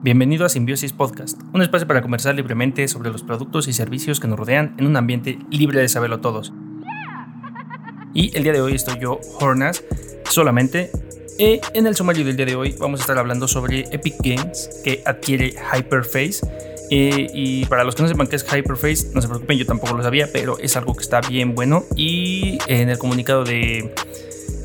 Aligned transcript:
Bienvenido 0.00 0.46
a 0.46 0.48
Simbiosis 0.48 0.92
Podcast, 0.92 1.40
un 1.52 1.60
espacio 1.60 1.88
para 1.88 2.02
conversar 2.02 2.32
libremente 2.36 2.86
sobre 2.86 3.10
los 3.10 3.24
productos 3.24 3.66
y 3.66 3.72
servicios 3.72 4.20
que 4.20 4.28
nos 4.28 4.38
rodean 4.38 4.76
en 4.78 4.86
un 4.86 4.96
ambiente 4.96 5.40
libre 5.50 5.80
de 5.80 5.88
saberlo 5.88 6.20
todos. 6.20 6.52
Y 8.14 8.30
el 8.36 8.44
día 8.44 8.52
de 8.52 8.60
hoy 8.60 8.76
estoy 8.76 9.00
yo, 9.00 9.18
Hornas, 9.40 9.82
solamente. 10.30 10.92
Y 11.36 11.60
en 11.74 11.88
el 11.88 11.96
sumario 11.96 12.24
del 12.24 12.36
día 12.36 12.46
de 12.46 12.54
hoy 12.54 12.76
vamos 12.78 13.00
a 13.00 13.02
estar 13.02 13.18
hablando 13.18 13.48
sobre 13.48 13.88
Epic 13.90 14.14
Games 14.22 14.70
que 14.84 15.02
adquiere 15.04 15.54
Hyperface. 15.74 16.46
y 16.90 17.66
para 17.66 17.82
los 17.82 17.96
que 17.96 18.02
no 18.02 18.08
sepan 18.08 18.28
qué 18.28 18.36
es 18.36 18.44
Hyperface, 18.44 19.10
no 19.14 19.20
se 19.20 19.26
preocupen, 19.26 19.58
yo 19.58 19.66
tampoco 19.66 19.96
lo 19.96 20.04
sabía, 20.04 20.28
pero 20.32 20.60
es 20.60 20.76
algo 20.76 20.94
que 20.94 21.02
está 21.02 21.20
bien 21.22 21.56
bueno. 21.56 21.82
Y 21.96 22.58
en 22.68 22.88
el 22.88 22.98
comunicado 22.98 23.42
de 23.42 23.92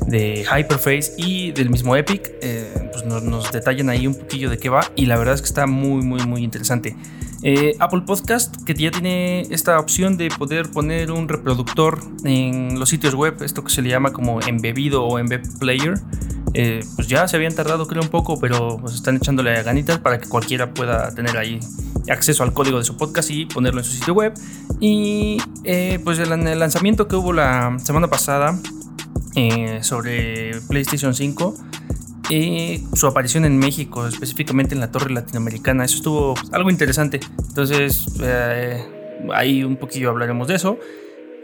de 0.06 0.44
Hyperface 0.44 1.14
y 1.16 1.52
del 1.52 1.70
mismo 1.70 1.96
Epic, 1.96 2.32
eh, 2.40 2.90
pues 2.92 3.04
nos, 3.04 3.50
detallan 3.52 3.88
ahí 3.88 4.06
un 4.06 4.14
poquillo 4.14 4.50
de 4.50 4.58
qué 4.58 4.68
va 4.68 4.80
y 4.96 5.06
la 5.06 5.16
verdad 5.16 5.34
es 5.34 5.42
que 5.42 5.48
está 5.48 5.66
muy, 5.66 6.02
muy, 6.02 6.24
muy 6.26 6.42
interesante. 6.42 6.96
Eh, 7.42 7.76
Apple 7.78 8.02
Podcast, 8.06 8.56
que 8.64 8.72
ya 8.74 8.90
tiene 8.90 9.42
esta 9.50 9.78
opción 9.78 10.16
de 10.16 10.28
poder 10.28 10.70
poner 10.70 11.10
un 11.10 11.28
reproductor 11.28 12.00
en 12.24 12.78
los 12.78 12.88
sitios 12.88 13.14
web, 13.14 13.42
esto 13.42 13.62
que 13.62 13.70
se 13.70 13.82
le 13.82 13.90
llama 13.90 14.12
como 14.12 14.40
embebido 14.40 15.04
o 15.04 15.18
embed 15.18 15.42
player, 15.58 16.00
eh, 16.54 16.80
pues 16.96 17.08
ya 17.08 17.28
se 17.28 17.36
habían 17.36 17.54
tardado 17.54 17.86
creo 17.86 18.02
un 18.02 18.08
poco, 18.08 18.40
pero 18.40 18.78
pues 18.80 18.94
están 18.94 19.16
echándole 19.16 19.62
ganitas 19.62 19.98
para 19.98 20.18
que 20.18 20.28
cualquiera 20.28 20.72
pueda 20.72 21.14
tener 21.14 21.36
ahí 21.36 21.60
acceso 22.08 22.44
al 22.44 22.52
código 22.52 22.78
de 22.78 22.84
su 22.84 22.96
podcast 22.96 23.30
y 23.30 23.44
ponerlo 23.46 23.80
en 23.80 23.84
su 23.84 23.92
sitio 23.92 24.14
web. 24.14 24.32
Y 24.80 25.38
pues 26.04 26.18
el, 26.18 26.32
el 26.32 26.58
lanzamiento 26.58 27.08
que 27.08 27.16
hubo 27.16 27.32
la 27.32 27.76
semana 27.82 28.08
pasada 28.08 28.58
eh, 29.36 29.80
sobre 29.82 30.60
PlayStation 30.68 31.14
5 31.14 31.54
y 32.30 32.84
su 32.94 33.06
aparición 33.06 33.44
en 33.44 33.58
México, 33.58 34.06
específicamente 34.06 34.74
en 34.74 34.80
la 34.80 34.90
torre 34.90 35.12
latinoamericana. 35.12 35.84
Eso 35.84 35.96
estuvo 35.96 36.34
algo 36.52 36.70
interesante. 36.70 37.20
Entonces, 37.48 38.06
eh, 38.22 38.82
ahí 39.32 39.64
un 39.64 39.76
poquillo 39.76 40.10
hablaremos 40.10 40.48
de 40.48 40.54
eso 40.54 40.78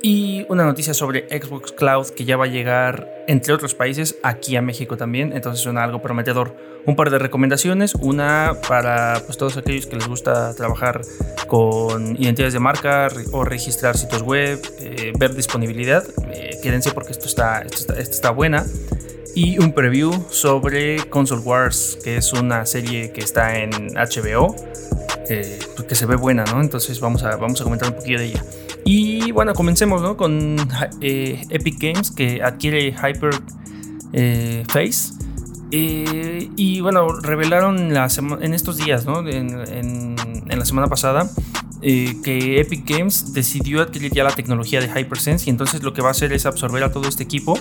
y 0.02 0.46
una 0.48 0.64
noticia 0.64 0.94
sobre 0.94 1.26
Xbox 1.28 1.72
Cloud 1.72 2.08
que 2.08 2.24
ya 2.24 2.36
va 2.36 2.46
a 2.46 2.48
llegar, 2.48 3.24
entre 3.26 3.52
otros 3.52 3.74
países, 3.74 4.16
aquí 4.22 4.56
a 4.56 4.62
México 4.62 4.96
también. 4.96 5.32
Entonces 5.32 5.62
suena 5.62 5.84
algo 5.84 6.00
prometedor. 6.00 6.56
Un 6.86 6.96
par 6.96 7.10
de 7.10 7.18
recomendaciones. 7.18 7.94
Una 7.94 8.56
para 8.66 9.22
pues, 9.26 9.36
todos 9.36 9.56
aquellos 9.58 9.86
que 9.86 9.96
les 9.96 10.08
gusta 10.08 10.54
trabajar 10.54 11.02
con 11.46 12.16
identidades 12.16 12.54
de 12.54 12.60
marca 12.60 13.08
o 13.32 13.44
registrar 13.44 13.96
sitios 13.96 14.22
web, 14.22 14.60
eh, 14.80 15.12
ver 15.18 15.34
disponibilidad. 15.34 16.04
Eh, 16.32 16.58
quédense 16.62 16.92
porque 16.92 17.12
esto 17.12 17.26
está, 17.26 17.60
esto 17.60 17.92
está, 17.94 18.30
buena. 18.30 18.64
Y 19.34 19.58
un 19.58 19.72
preview 19.72 20.12
sobre 20.30 21.08
Console 21.08 21.42
Wars, 21.42 21.98
que 22.02 22.16
es 22.16 22.32
una 22.32 22.64
serie 22.64 23.12
que 23.12 23.20
está 23.20 23.58
en 23.58 23.70
HBO, 23.94 24.56
eh, 25.28 25.58
que 25.86 25.94
se 25.94 26.06
ve 26.06 26.16
buena, 26.16 26.44
¿no? 26.44 26.60
Entonces 26.60 26.98
vamos 27.00 27.22
a, 27.22 27.36
vamos 27.36 27.60
a 27.60 27.64
comentar 27.64 27.90
un 27.90 27.96
poquillo 27.96 28.18
de 28.18 28.24
ella. 28.26 28.44
Y 28.84 29.32
bueno, 29.32 29.54
comencemos 29.54 30.02
¿no? 30.02 30.16
con 30.16 30.56
eh, 31.00 31.44
Epic 31.50 31.78
Games 31.78 32.10
que 32.10 32.42
adquiere 32.42 32.92
Hyper 32.92 33.30
eh, 34.12 34.64
Face. 34.68 35.12
Eh, 35.70 36.48
y 36.56 36.80
bueno, 36.80 37.08
revelaron 37.20 37.94
la 37.94 38.08
en 38.40 38.54
estos 38.54 38.76
días, 38.76 39.06
¿no? 39.06 39.26
en, 39.28 40.16
la 40.46 40.64
semana 40.64 40.88
pasada, 40.88 41.30
que 41.80 42.60
Epic 42.60 42.84
Games 42.86 43.32
decidió 43.32 43.80
adquirir 43.80 44.12
ya 44.12 44.24
la 44.24 44.32
tecnología 44.32 44.80
de 44.80 44.88
HyperSense 44.88 45.46
y 45.46 45.50
entonces 45.50 45.82
lo 45.82 45.94
que 45.94 46.02
va 46.02 46.08
a 46.08 46.10
hacer 46.10 46.32
es 46.32 46.44
absorber 46.44 46.82
a 46.82 46.92
todo 46.92 47.08
este 47.08 47.22
equipo 47.22 47.56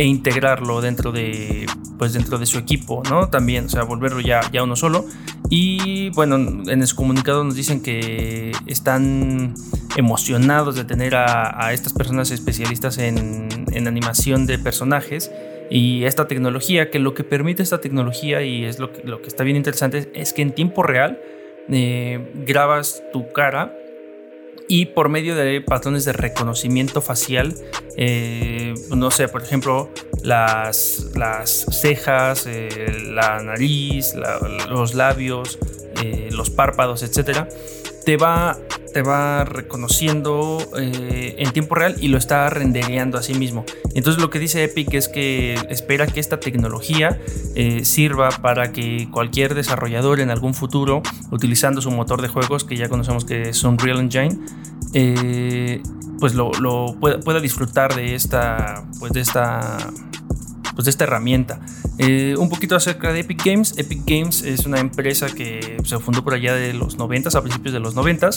e 0.00 0.04
integrarlo 0.04 0.80
dentro 0.80 1.12
de, 1.12 1.66
pues 1.98 2.14
dentro 2.14 2.38
de 2.38 2.46
su 2.46 2.56
equipo, 2.56 3.02
¿no? 3.10 3.28
También, 3.28 3.66
o 3.66 3.68
sea, 3.68 3.82
volverlo 3.82 4.22
ya, 4.22 4.40
ya 4.50 4.62
uno 4.62 4.74
solo. 4.74 5.04
Y 5.50 6.08
bueno, 6.10 6.36
en 6.36 6.86
su 6.86 6.96
comunicado 6.96 7.44
nos 7.44 7.54
dicen 7.54 7.82
que 7.82 8.52
están 8.66 9.52
emocionados 9.96 10.74
de 10.76 10.84
tener 10.84 11.14
a, 11.16 11.70
estas 11.74 11.92
personas 11.92 12.30
especialistas 12.30 12.96
en, 12.96 13.50
animación 13.86 14.46
de 14.46 14.58
personajes 14.58 15.30
y 15.70 16.04
esta 16.04 16.26
tecnología, 16.26 16.90
que 16.90 16.98
lo 16.98 17.12
que 17.12 17.22
permite 17.22 17.62
esta 17.62 17.82
tecnología 17.82 18.40
y 18.40 18.64
es 18.64 18.78
lo 18.78 18.92
que, 18.94 19.02
lo 19.04 19.20
que 19.20 19.28
está 19.28 19.44
bien 19.44 19.58
interesante 19.58 20.10
es 20.14 20.32
que 20.32 20.40
en 20.40 20.54
tiempo 20.54 20.82
real 20.82 21.20
eh, 21.68 22.32
grabas 22.46 23.02
tu 23.12 23.30
cara 23.34 23.76
y 24.70 24.86
por 24.86 25.08
medio 25.08 25.34
de 25.34 25.60
patrones 25.60 26.04
de 26.04 26.12
reconocimiento 26.12 27.02
facial, 27.02 27.56
eh, 27.96 28.72
no 28.96 29.10
sé, 29.10 29.26
por 29.26 29.42
ejemplo, 29.42 29.90
las, 30.22 31.10
las 31.16 31.66
cejas, 31.82 32.46
eh, 32.46 32.68
la 33.12 33.42
nariz, 33.42 34.14
los 34.68 34.94
labios, 34.94 35.58
los 36.30 36.50
párpados, 36.50 37.02
etcétera, 37.02 37.48
te 38.04 38.16
va 38.16 38.58
te 38.92 39.02
va 39.02 39.44
reconociendo 39.44 40.58
eh, 40.76 41.36
en 41.38 41.52
tiempo 41.52 41.74
real 41.74 41.96
y 42.00 42.08
lo 42.08 42.18
está 42.18 42.50
rendereando 42.50 43.18
a 43.18 43.22
sí 43.22 43.34
mismo. 43.34 43.64
Entonces 43.94 44.20
lo 44.20 44.30
que 44.30 44.38
dice 44.38 44.64
Epic 44.64 44.92
es 44.94 45.08
que 45.08 45.54
espera 45.68 46.06
que 46.06 46.20
esta 46.20 46.40
tecnología 46.40 47.20
eh, 47.54 47.84
sirva 47.84 48.30
para 48.30 48.72
que 48.72 49.08
cualquier 49.10 49.54
desarrollador 49.54 50.20
en 50.20 50.30
algún 50.30 50.54
futuro, 50.54 51.02
utilizando 51.30 51.80
su 51.80 51.90
motor 51.90 52.22
de 52.22 52.28
juegos 52.28 52.64
que 52.64 52.76
ya 52.76 52.88
conocemos 52.88 53.24
que 53.24 53.50
es 53.50 53.64
Unreal 53.64 54.00
Engine, 54.00 54.38
eh, 54.92 55.82
pues 56.18 56.34
lo, 56.34 56.50
pueda, 57.00 57.20
pueda, 57.20 57.40
disfrutar 57.40 57.94
de 57.94 58.14
esta, 58.14 58.84
pues 58.98 59.12
de 59.12 59.20
esta 59.20 59.78
pues, 60.80 60.86
de 60.86 60.90
esta 60.92 61.04
herramienta. 61.04 61.60
Eh, 61.98 62.34
un 62.38 62.48
poquito 62.48 62.74
acerca 62.74 63.12
de 63.12 63.20
Epic 63.20 63.44
Games. 63.44 63.74
Epic 63.76 64.00
Games 64.06 64.40
es 64.40 64.64
una 64.64 64.80
empresa 64.80 65.26
que 65.26 65.76
se 65.84 65.98
fundó 65.98 66.24
por 66.24 66.32
allá 66.32 66.54
de 66.54 66.72
los 66.72 66.96
90, 66.96 67.36
a 67.36 67.42
principios 67.42 67.74
de 67.74 67.80
los 67.80 67.94
90 67.94 68.30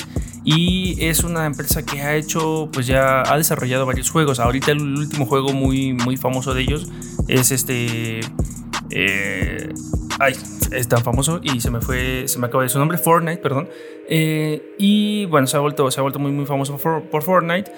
y 0.44 0.98
es 1.00 1.24
una 1.24 1.46
empresa 1.46 1.86
que 1.86 2.02
ha 2.02 2.18
hecho, 2.18 2.70
pues 2.74 2.86
ya 2.86 3.22
ha 3.22 3.38
desarrollado 3.38 3.86
varios 3.86 4.10
juegos. 4.10 4.42
Ahorita 4.42 4.72
el 4.72 4.82
último 4.82 5.26
juego 5.26 5.54
muy, 5.54 5.94
muy 5.94 6.18
famoso 6.18 6.54
de 6.54 6.64
ellos 6.64 6.90
es 7.30 7.52
este... 7.52 8.20
Eh, 8.90 9.74
ay, 10.20 10.36
es 10.74 10.90
tan 10.90 11.02
famoso 11.02 11.40
y 11.42 11.62
se 11.62 11.72
me 11.72 11.80
fue, 11.80 12.28
se 12.28 12.40
me 12.40 12.48
acaba 12.48 12.64
de 12.64 12.70
su 12.70 12.78
nombre, 12.78 12.98
Fortnite, 12.98 13.42
perdón. 13.42 13.70
Eh, 14.10 14.76
y 14.78 15.28
bueno, 15.28 15.48
se 15.48 15.56
ha 15.56 15.62
vuelto, 15.62 15.90
se 15.92 16.02
ha 16.02 16.04
vuelto 16.04 16.20
muy, 16.20 16.34
muy 16.34 16.46
famoso 16.46 16.78
por 16.78 17.24
Fortnite. 17.24 17.72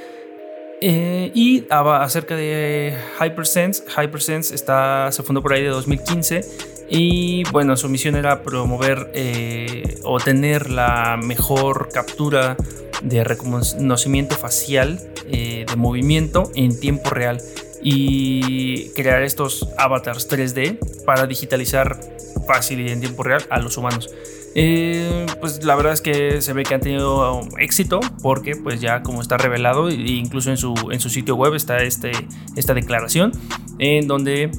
Eh, 0.82 1.32
y 1.34 1.66
acerca 1.70 2.36
de 2.36 2.98
Hypersense, 3.20 3.84
Hypersense 3.98 4.54
está, 4.54 5.12
se 5.12 5.24
fundó 5.24 5.42
por 5.42 5.54
ahí 5.54 5.64
de 5.64 5.70
2015 5.70 6.42
y 6.90 7.44
bueno, 7.52 7.78
su 7.78 7.90
misión 7.90 8.16
era 8.16 8.44
promover 8.44 9.10
eh, 9.14 10.00
o 10.04 10.20
tener 10.20 10.70
la 10.70 11.18
mejor 11.18 11.90
captura 11.92 12.58
de 13.02 13.24
reconocimiento 13.24 14.36
facial 14.36 15.00
eh, 15.28 15.66
de 15.68 15.76
movimiento 15.76 16.52
en 16.56 16.80
tiempo 16.80 17.10
real 17.10 17.42
y 17.82 18.90
crear 18.90 19.24
estos 19.24 19.68
avatars 19.78 20.30
3D 20.30 21.04
para 21.06 21.26
digitalizar 21.28 22.00
fácil 22.48 22.82
y 22.82 22.92
en 22.92 23.00
tiempo 23.00 23.24
real 23.24 23.44
a 23.50 23.60
los 23.60 23.78
humanos. 23.78 24.10
Eh, 24.58 25.26
pues 25.42 25.66
la 25.66 25.76
verdad 25.76 25.92
es 25.92 26.00
que 26.00 26.42
se 26.42 26.54
ve 26.54 26.64
que 26.64 26.74
han 26.74 26.80
tenido 26.80 27.42
éxito 27.60 28.00
porque 28.24 28.56
pues 28.56 28.80
ya 28.80 29.04
como 29.04 29.22
está 29.22 29.38
revelado 29.38 29.92
incluso 29.92 30.50
en 30.50 30.56
su, 30.56 30.74
en 30.92 31.02
su 31.02 31.10
sitio 31.10 31.36
web 31.36 31.56
está 31.56 31.80
este, 31.80 32.14
esta 32.56 32.74
declaración 32.74 33.34
en 33.80 34.08
donde 34.08 34.52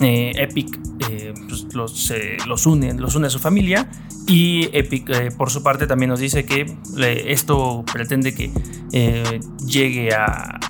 eh, 0.00 0.32
Epic 0.36 0.78
eh, 1.08 1.32
pues, 1.48 1.64
los, 1.72 2.12
los, 2.46 2.66
une, 2.66 2.92
los 2.92 3.14
une 3.14 3.28
a 3.28 3.30
su 3.30 3.38
familia 3.38 3.88
y 4.26 4.68
Epic 4.76 5.34
por 5.38 5.48
su 5.48 5.62
parte 5.62 5.86
también 5.86 6.10
nos 6.10 6.20
dice 6.20 6.44
que 6.44 6.66
esto 7.26 7.86
pretende 7.90 8.34
que 8.34 8.50
llegue 9.66 10.12
a 10.12 10.60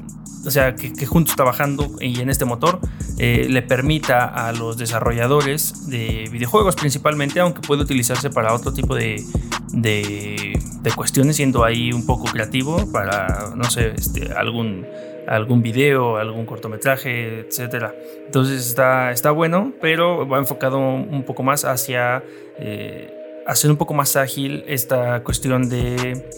o 0.44 0.50
sea, 0.50 0.74
que, 0.74 1.06
juntos 1.06 1.36
trabajando 1.36 1.90
y 2.00 2.20
en 2.20 2.30
este 2.30 2.44
motor 2.44 2.80
eh, 3.18 3.46
le 3.48 3.62
permita 3.62 4.24
a 4.24 4.52
los 4.52 4.76
desarrolladores 4.76 5.88
de 5.88 6.28
videojuegos 6.30 6.74
principalmente, 6.76 7.40
aunque 7.40 7.60
puede 7.60 7.82
utilizarse 7.82 8.30
para 8.30 8.52
otro 8.54 8.72
tipo 8.72 8.94
de, 8.94 9.24
de, 9.72 10.92
cuestiones, 10.96 11.36
siendo 11.36 11.64
ahí 11.64 11.92
un 11.92 12.06
poco 12.06 12.24
creativo 12.24 12.90
para, 12.92 13.52
no 13.54 13.64
sé, 13.64 13.92
este, 13.96 14.32
algún, 14.32 14.86
algún 15.26 15.62
video, 15.62 16.16
algún 16.16 16.46
cortometraje, 16.46 17.40
etcétera. 17.40 17.94
Entonces 18.26 18.66
está, 18.66 19.12
está 19.12 19.30
bueno, 19.30 19.72
pero 19.80 20.28
va 20.28 20.38
enfocado 20.38 20.78
un 20.78 21.24
poco 21.24 21.42
más 21.42 21.64
hacia 21.64 22.22
eh, 22.58 23.12
hacer 23.46 23.70
un 23.70 23.76
poco 23.76 23.94
más 23.94 24.16
ágil 24.16 24.64
esta 24.66 25.22
cuestión 25.22 25.68
de 25.68 26.28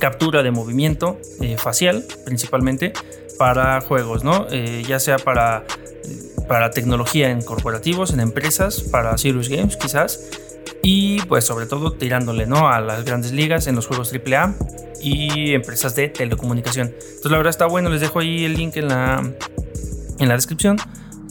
captura 0.00 0.42
de 0.42 0.50
movimiento 0.50 1.18
eh, 1.40 1.56
facial 1.58 2.04
principalmente 2.24 2.92
para 3.38 3.80
juegos, 3.80 4.24
¿no? 4.24 4.46
Eh, 4.50 4.82
ya 4.86 4.98
sea 4.98 5.16
para, 5.18 5.64
para 6.48 6.70
tecnología 6.70 7.30
en 7.30 7.42
corporativos, 7.42 8.12
en 8.12 8.20
empresas, 8.20 8.82
para 8.82 9.16
Serious 9.16 9.48
Games 9.48 9.76
quizás, 9.76 10.28
y 10.82 11.20
pues 11.22 11.44
sobre 11.44 11.66
todo 11.66 11.92
tirándole, 11.92 12.46
¿no? 12.46 12.68
A 12.68 12.80
las 12.80 13.04
grandes 13.04 13.32
ligas 13.32 13.66
en 13.66 13.76
los 13.76 13.86
juegos 13.86 14.12
AAA 14.12 14.54
y 15.00 15.54
empresas 15.54 15.94
de 15.94 16.08
telecomunicación. 16.08 16.88
Entonces 16.88 17.30
la 17.30 17.36
verdad 17.36 17.50
está 17.50 17.66
bueno, 17.66 17.88
les 17.90 18.00
dejo 18.00 18.18
ahí 18.18 18.44
el 18.44 18.54
link 18.54 18.76
en 18.76 18.88
la, 18.88 19.22
en 20.18 20.28
la 20.28 20.34
descripción 20.34 20.76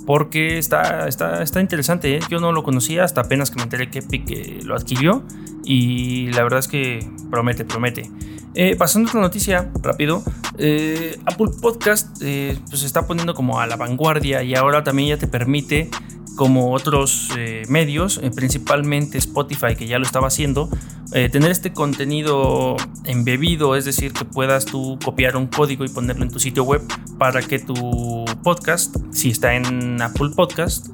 porque 0.08 0.58
está, 0.58 1.08
está, 1.10 1.44
está 1.44 1.60
interesante. 1.60 2.16
¿eh? 2.16 2.20
Yo 2.30 2.40
no 2.40 2.54
lo 2.54 2.64
conocía 2.64 3.04
hasta 3.04 3.22
apenas 3.22 3.52
que 3.52 3.58
me 3.58 3.64
enteré 3.64 3.90
que 3.90 4.00
Epic 4.00 4.64
lo 4.64 4.74
adquirió 4.74 5.22
y 5.66 6.32
la 6.32 6.44
verdad 6.44 6.60
es 6.60 6.70
que 6.70 7.06
promete, 7.30 7.66
promete. 7.66 8.10
Eh, 8.60 8.76
pasando 8.76 9.08
a 9.08 9.12
otra 9.12 9.22
noticia, 9.22 9.70
rápido. 9.84 10.24
Apple 11.26 11.52
Podcast 11.62 12.18
pues 12.20 12.80
se 12.80 12.88
está 12.88 13.06
poniendo 13.06 13.36
como 13.36 13.60
a 13.60 13.68
la 13.68 13.76
vanguardia 13.76 14.42
y 14.42 14.56
ahora 14.56 14.84
también 14.84 15.10
ya 15.10 15.18
te 15.18 15.28
permite 15.28 15.92
como 16.38 16.72
otros 16.72 17.30
eh, 17.38 17.64
medios, 17.68 18.22
eh, 18.24 18.32
principalmente 18.34 19.18
Spotify 19.18 19.76
que 19.76 19.88
ya 19.88 20.00
lo 20.00 20.06
estaba 20.06 20.28
haciendo, 20.28 20.70
eh, 21.12 21.28
tener 21.30 21.52
este 21.52 21.74
contenido 21.74 22.78
embebido, 23.04 23.76
es 23.76 23.84
decir, 23.84 24.14
que 24.14 24.24
puedas 24.24 24.66
tú 24.66 24.98
copiar 25.04 25.36
un 25.36 25.48
código 25.48 25.84
y 25.84 25.90
ponerlo 25.90 26.24
en 26.24 26.32
tu 26.32 26.40
sitio 26.40 26.64
web 26.64 26.82
para 27.18 27.42
que 27.42 27.60
tu 27.60 28.24
podcast, 28.44 28.96
si 29.12 29.32
está 29.32 29.56
en 29.56 30.02
Apple 30.02 30.30
Podcast, 30.36 30.88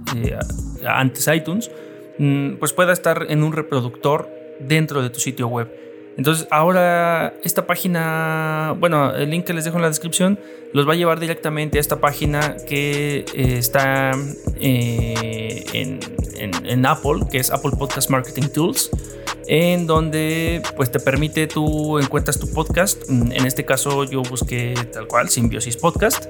antes 0.87 1.27
iTunes, 1.27 1.69
mm, 2.17 2.55
pues 2.55 2.73
pueda 2.73 2.93
estar 2.93 3.27
en 3.29 3.43
un 3.43 3.51
reproductor 3.51 4.29
dentro 4.59 5.03
de 5.03 5.09
tu 5.09 5.19
sitio 5.19 5.47
web. 5.47 5.69
Entonces 6.17 6.47
ahora 6.51 7.33
esta 7.43 7.65
página, 7.65 8.75
bueno, 8.79 9.15
el 9.15 9.29
link 9.29 9.45
que 9.45 9.53
les 9.53 9.65
dejo 9.65 9.77
en 9.77 9.81
la 9.83 9.89
descripción 9.89 10.39
los 10.73 10.87
va 10.87 10.93
a 10.93 10.95
llevar 10.95 11.19
directamente 11.19 11.77
a 11.77 11.81
esta 11.81 11.99
página 12.01 12.57
que 12.67 13.25
eh, 13.33 13.57
está 13.57 14.11
eh, 14.59 15.63
en, 15.73 16.85
Apple, 16.85 17.25
que 17.31 17.37
es 17.37 17.51
Apple 17.51 17.71
Podcast 17.77 18.09
Marketing 18.09 18.47
Tools, 18.49 18.89
en 19.47 19.85
donde 19.85 20.61
pues 20.75 20.91
te 20.91 20.99
permite 20.99 21.47
tú 21.47 21.99
encuentras 21.99 22.39
tu 22.39 22.51
podcast. 22.51 23.07
En 23.07 23.45
este 23.45 23.65
caso 23.65 24.03
yo 24.03 24.23
busqué 24.23 24.73
tal 24.91 25.07
cual, 25.07 25.29
Symbiosis 25.29 25.77
Podcast, 25.77 26.25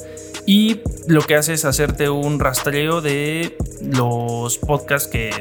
y 0.45 0.81
lo 1.07 1.21
que 1.21 1.35
hace 1.35 1.53
es 1.53 1.63
hacerte 1.63 2.09
un 2.09 2.39
rastreo 2.39 3.01
de 3.01 3.55
los 3.81 4.57
podcasts 4.57 5.07
que, 5.07 5.31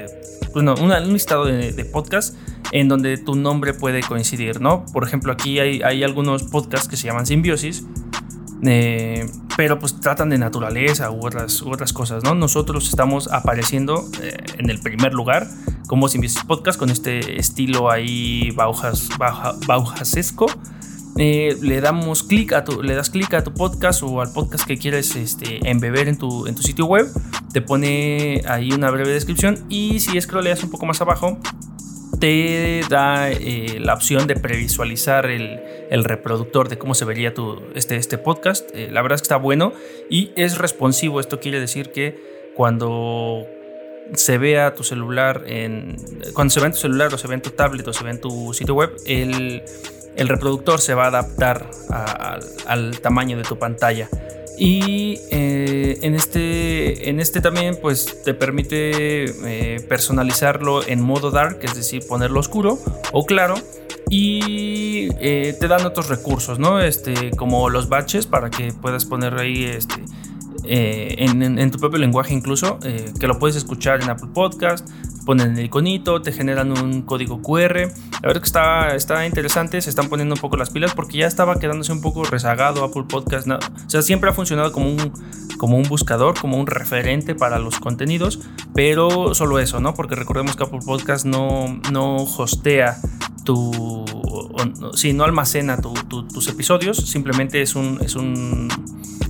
bueno, 0.53 0.75
un, 0.81 1.13
listado 1.13 1.45
de, 1.45 1.73
de 1.73 1.85
podcasts 1.85 2.37
en 2.71 2.89
donde 2.89 3.19
tu 3.19 3.35
nombre 3.35 3.75
puede 3.75 4.01
coincidir, 4.03 4.61
¿no? 4.61 4.85
Por 4.93 5.05
ejemplo, 5.05 5.33
aquí 5.33 5.59
hay, 5.59 6.03
algunos 6.03 6.45
podcasts 6.45 6.89
que 6.89 6.97
se 6.97 7.09
llaman 7.09 7.27
Simbiosis, 7.27 7.85
eh, 8.65 9.27
pero 9.57 9.79
pues 9.79 10.01
tratan 10.01 10.31
de 10.31 10.39
naturaleza 10.39 11.11
u 11.11 11.27
otras, 11.27 11.63
otras 11.63 11.93
cosas, 11.93 12.23
¿no? 12.23 12.35
Nosotros 12.35 12.89
estamos 12.89 13.31
apareciendo 13.33 14.09
eh, 14.23 14.37
en 14.59 14.71
el 14.71 14.81
primer 14.81 15.13
lugar 15.13 15.49
como 15.87 16.09
Simbiosis 16.09 16.45
Podcast 16.45 16.79
con 16.79 16.91
este 16.91 17.39
estilo 17.39 17.91
ahí 17.91 18.51
Baujas, 18.53 19.09
Bauhasesco. 19.67 20.47
Eh, 21.19 21.59
le 21.61 21.83
damos 21.83 22.23
clic 22.23 22.55
a 22.55 22.65
tu, 22.65 22.83
le 22.83 22.95
das 22.95 23.11
clic 23.11 23.35
a 23.35 23.45
tu 23.45 23.53
podcast 23.53 24.03
o 24.03 24.23
al 24.23 24.33
podcast 24.33 24.65
que 24.65 24.79
quieres 24.79 25.15
este, 25.15 25.69
embeber 25.69 26.09
en 26.09 26.17
tu, 26.17 26.47
en 26.47 26.55
tu 26.55 26.63
sitio 26.63 26.87
web, 26.87 27.07
te 27.53 27.61
pone 27.61 28.41
ahí 28.49 28.73
una 28.73 28.91
breve 28.91 29.13
descripción 29.13 29.59
y 29.69 30.01
si 30.01 30.19
scrolleas 30.19 30.65
un 30.65 30.71
poco 30.71 30.87
más 30.87 31.03
abajo 31.03 31.39
te 32.23 32.83
da 32.89 33.33
eh, 33.33 33.81
la 33.81 33.95
opción 33.95 34.29
de 34.29 34.37
previsualizar 34.37 35.27
el, 35.27 35.61
el, 35.91 36.05
reproductor 36.05 36.69
de 36.69 36.79
cómo 36.79 36.95
se 36.95 37.05
vería 37.05 37.35
tu, 37.35 37.61
este, 37.75 37.97
este 37.97 38.17
podcast. 38.17 38.71
Eh, 38.75 38.91
la 38.93 39.03
verdad 39.03 39.17
es 39.17 39.23
que 39.23 39.25
está 39.25 39.39
bueno 39.39 39.73
y 40.09 40.31
es 40.37 40.59
responsivo. 40.59 41.19
Esto 41.19 41.41
quiere 41.41 41.59
decir 41.59 41.91
que 41.91 42.53
cuando 42.55 43.45
se 44.15 44.39
vea 44.39 44.73
tu 44.73 44.85
celular 44.85 45.43
en 45.49 45.97
cuando 46.33 46.53
se 46.53 46.61
ve 46.61 46.67
en 46.67 46.73
tu 46.75 46.79
celular 46.79 47.13
o 47.13 47.19
se 47.19 47.27
ve 47.27 47.35
en 47.35 47.43
tu 47.43 47.51
tablet 47.51 47.89
o 47.89 47.93
se 47.93 48.05
ve 48.05 48.11
en 48.11 48.21
tu 48.21 48.55
sitio 48.55 48.75
web 48.77 48.95
el, 49.05 49.65
el 50.15 50.29
reproductor 50.29 50.81
se 50.81 50.95
va 50.95 51.07
a 51.07 51.09
adaptar 51.09 51.71
al 52.67 53.01
tamaño 53.01 53.37
de 53.37 53.43
tu 53.43 53.59
pantalla 53.59 54.09
y 54.65 55.19
eh, 55.33 55.99
en, 56.03 56.15
este, 56.15 57.11
en 57.11 57.19
este 57.19 57.41
también 57.41 57.77
pues 57.83 58.23
te 58.23 58.33
permite 58.33 59.25
eh, 59.25 59.81
personalizarlo 59.89 60.87
en 60.87 61.03
modo 61.03 61.33
dark, 61.33 61.59
es 61.63 61.75
decir, 61.75 62.07
ponerlo 62.07 62.39
oscuro 62.39 62.79
o 63.11 63.27
claro. 63.27 63.57
Y 64.09 65.09
eh, 65.21 65.57
te 65.59 65.67
dan 65.67 65.85
otros 65.85 66.09
recursos, 66.09 66.61
¿no? 66.61 66.79
Este, 66.81 67.33
como 67.33 67.71
los 67.71 67.89
batches 67.89 68.29
para 68.29 68.51
que 68.51 68.73
puedas 68.73 69.05
poner 69.05 69.35
ahí 69.35 69.65
este, 69.65 70.01
en, 70.63 71.71
tu 71.73 71.79
propio 71.81 71.99
lenguaje 71.99 72.33
incluso, 72.33 72.79
que 72.79 73.27
lo 73.27 73.41
puedes 73.41 73.57
escuchar 73.57 74.01
en 74.01 74.11
Apple 74.11 74.31
Podcast, 74.33 74.89
ponen 75.25 75.59
el 75.59 75.65
iconito, 75.65 76.23
te 76.23 76.33
generan 76.33 76.73
un 76.73 77.03
código 77.03 77.41
QR. 77.43 77.89
La 78.23 78.29
verdad 78.29 78.41
que 78.41 78.47
está, 78.47 78.95
está 78.95 79.27
interesante, 79.27 79.81
se 79.81 79.91
están 79.91 80.09
poniendo 80.09 80.35
un 80.35 80.41
poco 80.41 80.57
las 80.57 80.71
pilas 80.71 80.95
porque 80.95 81.19
ya 81.19 81.27
estaba 81.27 81.59
quedándose 81.59 81.93
un 81.93 82.01
poco 82.01 82.25
rezagado 82.25 82.85
Apple 82.85 83.05
Podcast. 83.09 83.49
O 83.49 83.59
sea, 83.87 84.03
siempre 84.03 84.31
ha 84.31 84.33
funcionado 84.33 84.73
como 84.73 84.89
un, 84.91 85.13
como 85.59 85.77
un 85.77 85.85
buscador, 85.85 86.39
como 86.39 86.59
un 86.59 86.67
referente 86.67 87.35
para 87.35 87.59
los 87.59 87.79
contenidos, 87.79 88.41
pero 88.75 89.35
solo 89.35 89.59
eso, 89.59 89.81
¿no? 89.81 89.95
Porque 89.95 90.15
recordemos 90.15 90.57
que 90.57 90.65
Apple 90.65 90.81
Podcast 90.85 91.25
no, 91.25 91.81
no 91.91 92.17
hostea 92.17 92.99
tu... 93.45 94.05
si 94.95 95.13
no 95.13 95.25
almacena 95.25 95.79
tus 95.81 96.49
episodios, 96.49 96.97
simplemente 96.97 97.63
es 97.63 97.75
un... 97.75 97.99
Es 98.03 98.17
un 98.17 98.69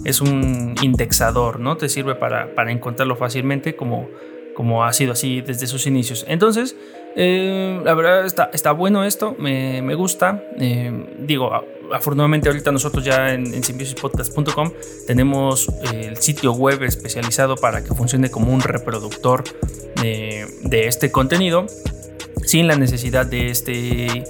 es 0.04 0.20
un 0.20 0.74
indexador, 0.82 1.60
¿no? 1.60 1.76
Te 1.76 1.88
sirve 1.88 2.16
para, 2.16 2.56
para 2.56 2.72
encontrarlo 2.72 3.14
fácilmente 3.14 3.76
como, 3.76 4.08
como 4.54 4.84
ha 4.84 4.92
sido 4.92 5.12
así 5.12 5.40
desde 5.40 5.66
sus 5.66 5.86
inicios. 5.86 6.24
Entonces, 6.28 6.76
eh, 7.14 7.80
la 7.84 7.94
verdad 7.94 8.24
está, 8.24 8.50
está 8.52 8.72
bueno 8.72 9.04
esto, 9.04 9.34
me, 9.38 9.82
me 9.82 9.94
gusta. 9.94 10.42
Eh, 10.58 11.16
digo, 11.18 11.50
afortunadamente 11.92 12.48
ahorita 12.48 12.72
nosotros 12.72 13.04
ya 13.04 13.34
en, 13.34 13.52
en 13.52 13.62
symbiosispodcast.com 13.62 14.72
tenemos 15.06 15.68
eh, 15.68 16.06
el 16.08 16.16
sitio 16.16 16.52
web 16.52 16.82
especializado 16.82 17.56
para 17.56 17.84
que 17.84 17.94
funcione 17.94 18.30
como 18.30 18.52
un 18.52 18.60
reproductor 18.60 19.44
de 20.02 20.88
este 20.88 21.12
contenido 21.12 21.66
sin 22.44 22.66
la 22.66 22.74
necesidad 22.74 23.24
de 23.24 23.50
este 23.50 24.24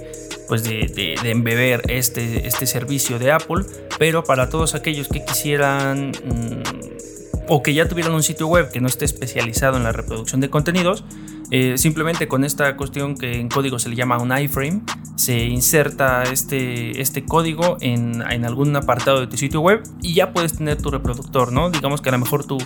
pues 0.47 0.63
de, 0.63 1.15
de, 1.23 1.31
embeber 1.31 1.81
este, 1.89 2.47
este 2.47 2.67
servicio 2.67 3.17
de 3.17 3.31
Apple 3.31 3.65
pero 3.97 4.23
para 4.23 4.49
todos 4.49 4.75
aquellos 4.75 5.07
que 5.07 5.25
quisieran 5.25 6.09
mm, 6.09 7.12
o 7.47 7.63
que 7.63 7.73
ya 7.73 7.87
tuvieran 7.87 8.13
un 8.13 8.23
sitio 8.23 8.47
web 8.47 8.71
que 8.71 8.79
no 8.79 8.87
esté 8.87 9.05
especializado 9.05 9.77
en 9.77 9.83
la 9.83 9.91
reproducción 9.91 10.41
de 10.41 10.49
contenidos, 10.49 11.03
eh, 11.51 11.77
simplemente 11.77 12.27
con 12.27 12.43
esta 12.43 12.75
cuestión 12.77 13.15
que 13.15 13.39
en 13.39 13.49
código 13.49 13.77
se 13.79 13.89
le 13.89 13.95
llama 13.95 14.17
un 14.17 14.35
iframe, 14.37 14.81
se 15.15 15.45
inserta 15.45 16.23
este, 16.23 16.99
este 17.01 17.25
código 17.25 17.77
en, 17.81 18.23
en, 18.29 18.45
algún 18.45 18.75
apartado 18.75 19.19
de 19.19 19.27
tu 19.27 19.37
sitio 19.37 19.61
web 19.61 19.83
y 20.01 20.15
ya 20.15 20.33
puedes 20.33 20.57
tener 20.57 20.81
tu 20.81 20.89
reproductor, 20.89 21.51
¿no? 21.51 21.69
Digamos 21.69 22.01
que 22.01 22.09
a 22.09 22.11
lo 22.13 22.19
mejor 22.19 22.45
tu, 22.45 22.57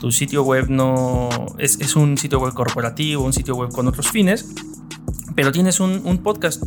tu 0.00 0.12
sitio 0.12 0.42
web 0.42 0.66
no 0.68 1.30
es, 1.58 1.80
es, 1.80 1.96
un 1.96 2.18
sitio 2.18 2.40
web 2.40 2.52
corporativo, 2.52 3.24
un 3.24 3.32
sitio 3.32 3.56
web 3.56 3.70
con 3.70 3.86
otros 3.86 4.08
fines, 4.08 4.46
pero 5.34 5.52
tienes 5.52 5.80
un, 5.80 6.02
un 6.04 6.18
podcast. 6.18 6.62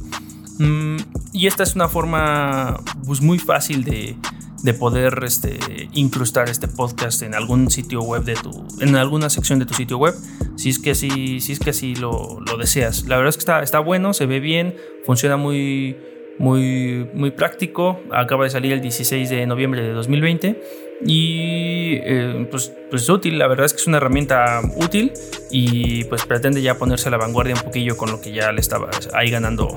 Mm, 0.59 0.97
y 1.33 1.47
esta 1.47 1.63
es 1.63 1.75
una 1.75 1.87
forma 1.87 2.79
pues, 3.05 3.21
muy 3.21 3.39
fácil 3.39 3.83
de, 3.83 4.15
de 4.61 4.73
poder 4.73 5.21
este, 5.25 5.57
incrustar 5.93 6.49
este 6.49 6.67
podcast 6.67 7.21
en 7.21 7.33
algún 7.33 7.71
sitio 7.71 8.01
web 8.01 8.23
de 8.23 8.35
tu, 8.35 8.67
en 8.81 8.95
alguna 8.95 9.29
sección 9.29 9.59
de 9.59 9.65
tu 9.65 9.73
sitio 9.73 9.97
web, 9.97 10.13
si 10.57 10.69
es 10.69 10.79
que 10.79 10.91
así, 10.91 11.39
si 11.39 11.53
es 11.53 11.59
que 11.59 11.71
lo, 11.99 12.39
lo 12.45 12.57
deseas. 12.57 13.05
La 13.07 13.15
verdad 13.15 13.29
es 13.29 13.37
que 13.37 13.41
está, 13.41 13.63
está 13.63 13.79
bueno, 13.79 14.13
se 14.13 14.25
ve 14.25 14.39
bien, 14.39 14.75
funciona 15.05 15.37
muy, 15.37 15.95
muy, 16.37 17.07
muy 17.13 17.31
práctico. 17.31 18.01
Acaba 18.11 18.43
de 18.43 18.49
salir 18.49 18.73
el 18.73 18.81
16 18.81 19.29
de 19.29 19.45
noviembre 19.45 19.81
de 19.81 19.93
2020 19.93 20.88
y 21.05 21.93
eh, 22.03 22.47
pues, 22.49 22.71
pues 22.89 23.07
útil. 23.09 23.37
La 23.37 23.47
verdad 23.47 23.65
es 23.65 23.73
que 23.73 23.81
es 23.81 23.87
una 23.87 23.97
herramienta 23.97 24.61
útil 24.75 25.13
y 25.49 26.03
pues 26.05 26.25
pretende 26.25 26.61
ya 26.61 26.77
ponerse 26.77 27.07
a 27.07 27.11
la 27.11 27.17
vanguardia 27.17 27.55
un 27.55 27.61
poquillo 27.61 27.97
con 27.97 28.11
lo 28.11 28.21
que 28.21 28.31
ya 28.31 28.51
le 28.51 28.61
estaba 28.61 28.89
ahí 29.13 29.29
ganando 29.29 29.75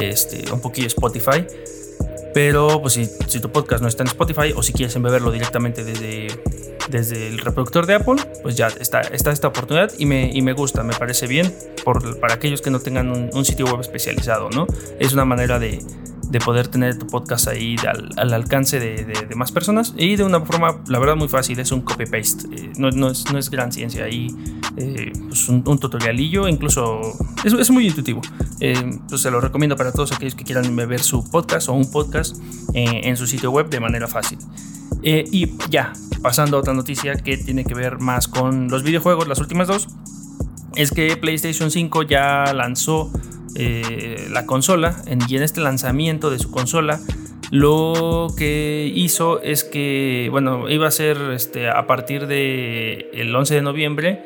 este, 0.00 0.50
un 0.52 0.60
poquillo 0.60 0.86
Spotify. 0.86 1.44
Pero 2.32 2.80
pues 2.80 2.94
si, 2.94 3.40
tu 3.40 3.50
podcast 3.50 3.80
no 3.80 3.88
está 3.88 4.02
en 4.02 4.08
Spotify 4.08 4.52
o 4.56 4.62
si 4.62 4.72
quieres 4.72 4.96
embeberlo 4.96 5.30
directamente 5.30 5.84
desde, 5.84 6.26
desde 6.88 7.28
el 7.28 7.38
reproductor 7.38 7.86
de 7.86 7.94
Apple, 7.94 8.16
pues 8.42 8.56
ya 8.56 8.66
está, 8.66 9.02
está 9.02 9.30
esta 9.30 9.46
oportunidad 9.46 9.92
y 9.98 10.06
me, 10.06 10.30
y 10.32 10.42
me 10.42 10.52
gusta, 10.52 10.82
me 10.82 10.94
parece 10.94 11.28
bien 11.28 11.54
por, 11.84 12.18
para 12.18 12.34
aquellos 12.34 12.60
que 12.60 12.70
no 12.70 12.80
tengan 12.80 13.08
un, 13.32 13.44
sitio 13.44 13.66
web 13.66 13.80
especializado, 13.80 14.50
¿no? 14.50 14.66
Es 14.98 15.12
una 15.12 15.24
manera 15.24 15.60
de, 15.60 15.80
de 16.34 16.40
poder 16.40 16.66
tener 16.66 16.98
tu 16.98 17.06
podcast 17.06 17.46
ahí 17.46 17.76
al, 17.88 18.10
al 18.16 18.34
alcance 18.34 18.80
de, 18.80 19.36
más 19.36 19.52
personas 19.52 19.94
y 19.96 20.16
de 20.16 20.24
una 20.24 20.40
forma, 20.40 20.82
la 20.88 20.98
verdad, 20.98 21.14
muy 21.14 21.28
fácil, 21.28 21.60
es 21.60 21.70
un 21.70 21.82
copy-paste, 21.82 22.48
eh, 22.50 22.72
no, 22.76 22.88
es, 22.88 23.32
no, 23.32 23.38
es, 23.38 23.50
gran 23.50 23.70
ciencia, 23.70 24.04
ahí. 24.04 24.34
Eh, 24.76 25.12
pues 25.28 25.48
un, 25.48 25.62
un, 25.64 25.78
tutorialillo, 25.78 26.48
incluso 26.48 27.00
es, 27.44 27.52
es 27.52 27.70
muy 27.70 27.86
intuitivo, 27.86 28.20
eh, 28.58 28.98
pues 29.08 29.20
se 29.20 29.30
lo 29.30 29.40
recomiendo 29.40 29.76
para 29.76 29.92
todos 29.92 30.10
aquellos 30.10 30.34
que 30.34 30.42
quieran 30.42 30.74
ver 30.74 31.00
su 31.00 31.22
podcast 31.30 31.68
o 31.68 31.74
un 31.74 31.88
podcast 31.88 32.36
en 32.72 33.16
su 33.16 33.28
sitio 33.28 33.52
web 33.52 33.70
de 33.70 33.78
manera 33.78 34.08
fácil. 34.08 34.38
y 35.04 35.52
ya, 35.70 35.92
pasando 36.20 36.56
a 36.56 36.60
otra 36.60 36.74
noticia 36.74 37.14
que 37.14 37.36
tiene 37.36 37.64
que 37.64 37.74
ver 37.74 38.00
más 38.00 38.26
con 38.26 38.66
los 38.66 38.82
videojuegos, 38.82 39.28
las 39.28 39.38
últimas 39.38 39.68
dos, 39.68 39.86
es 40.74 40.90
que 40.90 41.16
PlayStation 41.16 41.70
5 41.70 42.02
ya 42.02 42.52
lanzó 42.52 43.12
eh, 43.54 44.28
la 44.30 44.46
consola 44.46 45.02
y 45.06 45.36
en 45.36 45.42
este 45.42 45.60
lanzamiento 45.60 46.30
de 46.30 46.38
su 46.38 46.50
consola 46.50 47.00
lo 47.50 48.28
que 48.36 48.90
hizo 48.94 49.40
es 49.40 49.62
que, 49.64 50.28
bueno, 50.30 50.68
iba 50.68 50.88
a 50.88 50.90
ser 50.90 51.16
este, 51.32 51.68
a 51.68 51.86
partir 51.86 52.26
del 52.26 53.06
el 53.12 53.34
11 53.34 53.54
de 53.54 53.62
noviembre, 53.62 54.22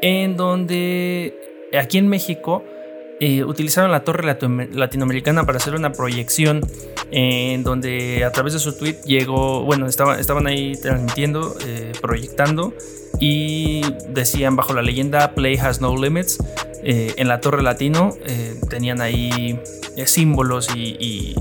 en 0.00 0.36
donde 0.36 1.34
aquí 1.78 1.98
en 1.98 2.08
México 2.08 2.64
eh, 3.20 3.44
utilizaron 3.44 3.92
la 3.92 4.02
torre 4.02 4.26
latinoamericana 4.72 5.44
para 5.46 5.58
hacer 5.58 5.76
una 5.76 5.92
proyección 5.92 6.60
en 7.12 7.62
donde 7.62 8.24
a 8.24 8.32
través 8.32 8.54
de 8.54 8.58
su 8.58 8.76
tweet 8.76 8.96
llegó, 9.04 9.62
bueno, 9.62 9.86
estaban 9.86 10.46
ahí 10.48 10.72
transmitiendo, 10.82 11.54
eh, 11.64 11.92
proyectando 12.00 12.74
y 13.20 13.82
decían 14.08 14.56
bajo 14.56 14.72
la 14.72 14.82
leyenda 14.82 15.34
Play 15.36 15.56
has 15.56 15.80
no 15.80 15.96
limits. 15.96 16.38
Eh, 16.84 17.14
en 17.16 17.28
la 17.28 17.40
torre 17.40 17.62
latino 17.62 18.10
tenían 18.68 19.00
ahí 19.00 19.58
símbolos 20.04 20.68
y, 20.74 21.34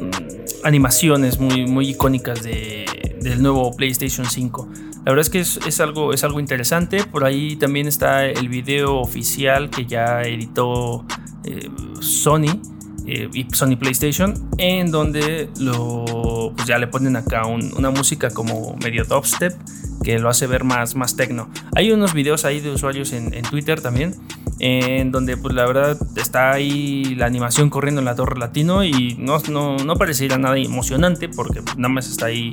mm, 0.00 0.64
animaciones 0.64 1.38
muy, 1.38 1.66
muy 1.66 1.90
icónicas 1.90 2.42
del 2.42 3.42
nuevo 3.42 3.74
PlayStation 3.76 4.26
5. 4.26 4.68
La 5.04 5.10
verdad 5.10 5.26
es 5.26 5.30
que 5.30 5.40
es, 5.40 5.80
algo, 5.80 6.12
es 6.12 6.22
algo 6.22 6.38
interesante. 6.38 7.02
Por 7.04 7.24
ahí 7.24 7.56
también 7.56 7.88
está 7.88 8.24
el 8.24 8.48
video 8.48 9.00
oficial 9.00 9.68
que 9.68 9.84
ya 9.84 10.22
editó 10.22 11.04
eh, 11.44 11.68
Sony 12.00 12.60
eh, 13.06 13.28
y 13.32 13.46
Sony 13.52 13.76
PlayStation, 13.76 14.34
en 14.58 14.92
donde 14.92 15.48
pues 15.56 16.68
ya 16.68 16.78
le 16.78 16.86
ponen 16.86 17.16
acá 17.16 17.46
una 17.46 17.90
música 17.90 18.30
como 18.30 18.76
medio 18.76 19.04
dubstep 19.04 19.54
que 20.02 20.18
lo 20.18 20.28
hace 20.28 20.46
ver 20.46 20.64
más, 20.64 20.94
más 20.94 21.16
tecno. 21.16 21.48
Hay 21.74 21.92
unos 21.92 22.14
videos 22.14 22.44
ahí 22.44 22.60
de 22.60 22.70
usuarios 22.70 23.12
en, 23.12 23.30
Twitter 23.42 23.80
también, 23.80 24.14
en 24.58 25.12
donde 25.12 25.36
pues 25.36 25.54
la 25.54 25.66
verdad 25.66 25.98
está 26.16 26.52
ahí 26.52 27.14
la 27.16 27.26
animación 27.26 27.70
corriendo 27.70 28.00
en 28.00 28.06
la 28.06 28.14
torre 28.14 28.38
latino 28.38 28.84
y 28.84 29.16
no, 29.18 29.38
no, 29.50 29.76
no 29.76 29.94
nada 30.38 30.58
emocionante 30.58 31.28
porque 31.28 31.60
nada 31.76 31.88
más 31.88 32.10
está 32.10 32.26
ahí 32.26 32.50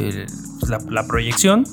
eh, 0.00 0.26
pues, 0.60 0.90
la, 0.90 1.06
proyección. 1.06 1.64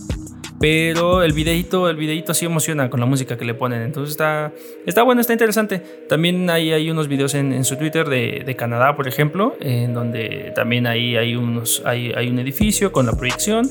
Pero 0.59 1.23
el 1.23 1.31
videito, 1.31 1.89
el 1.89 1.95
videito 1.95 2.33
sí 2.33 2.45
emociona 2.45 2.89
con 2.89 2.99
la 2.99 3.05
música 3.05 3.37
que 3.37 3.45
le 3.45 3.53
ponen. 3.53 3.81
Entonces 3.81 4.11
está, 4.11 4.51
está 4.85 5.03
bueno, 5.03 5.21
está 5.21 5.31
interesante. 5.31 5.79
También 6.09 6.49
hay, 6.49 6.73
hay 6.73 6.91
unos 6.91 7.07
videos 7.07 7.33
en, 7.33 7.63
su 7.63 7.77
Twitter 7.77 8.09
de, 8.09 8.55
Canadá, 8.57 8.93
por 8.97 9.07
ejemplo, 9.07 9.55
en 9.61 9.93
donde 9.93 10.51
también 10.53 10.85
ahí 10.85 11.15
hay, 11.15 11.37
unos, 11.37 11.81
hay, 11.85 12.11
hay 12.11 12.27
un 12.27 12.39
edificio 12.39 12.91
con 12.91 13.05
la 13.05 13.13
proyección. 13.13 13.69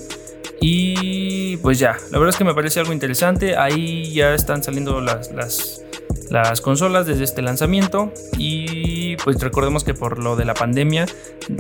Y 0.61 1.57
pues 1.59 1.79
ya, 1.79 1.97
la 2.11 2.19
verdad 2.19 2.31
es 2.31 2.37
que 2.37 2.45
me 2.45 2.55
parece 2.55 2.81
algo 2.81 2.93
interesante. 2.93 3.57
Ahí 3.57 4.13
ya 4.13 4.35
están 4.35 4.63
saliendo 4.63 5.01
las, 5.01 5.33
las, 5.33 5.83
las 6.31 6.61
consolas 6.61 7.07
desde 7.07 7.25
este 7.25 7.43
lanzamiento. 7.43 8.13
Y 8.37 9.17
pues 9.19 9.41
recordemos 9.41 9.85
que 9.85 9.95
por 9.95 10.19
lo 10.19 10.37
de 10.37 10.45
la 10.45 10.55
pandemia, 10.55 11.07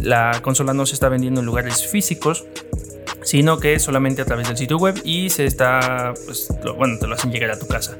la 0.03 0.41
consola 0.43 0.75
no 0.75 0.87
se 0.87 0.95
está 0.95 1.09
vendiendo 1.09 1.41
en 1.41 1.47
lugares 1.47 1.87
físicos 1.87 2.47
sino 3.23 3.59
que 3.59 3.79
solamente 3.79 4.23
a 4.23 4.25
través 4.25 4.49
del 4.49 4.57
sitio 4.57 4.79
web 4.79 5.01
y 5.05 5.29
se 5.29 5.45
está, 5.45 6.15
pues, 6.25 6.49
bueno, 6.77 6.99
te 6.99 7.07
lo 7.07 7.15
hacen 7.15 7.31
llegar 7.31 7.51
a 7.51 7.59
tu 7.59 7.67
casa. 7.67 7.99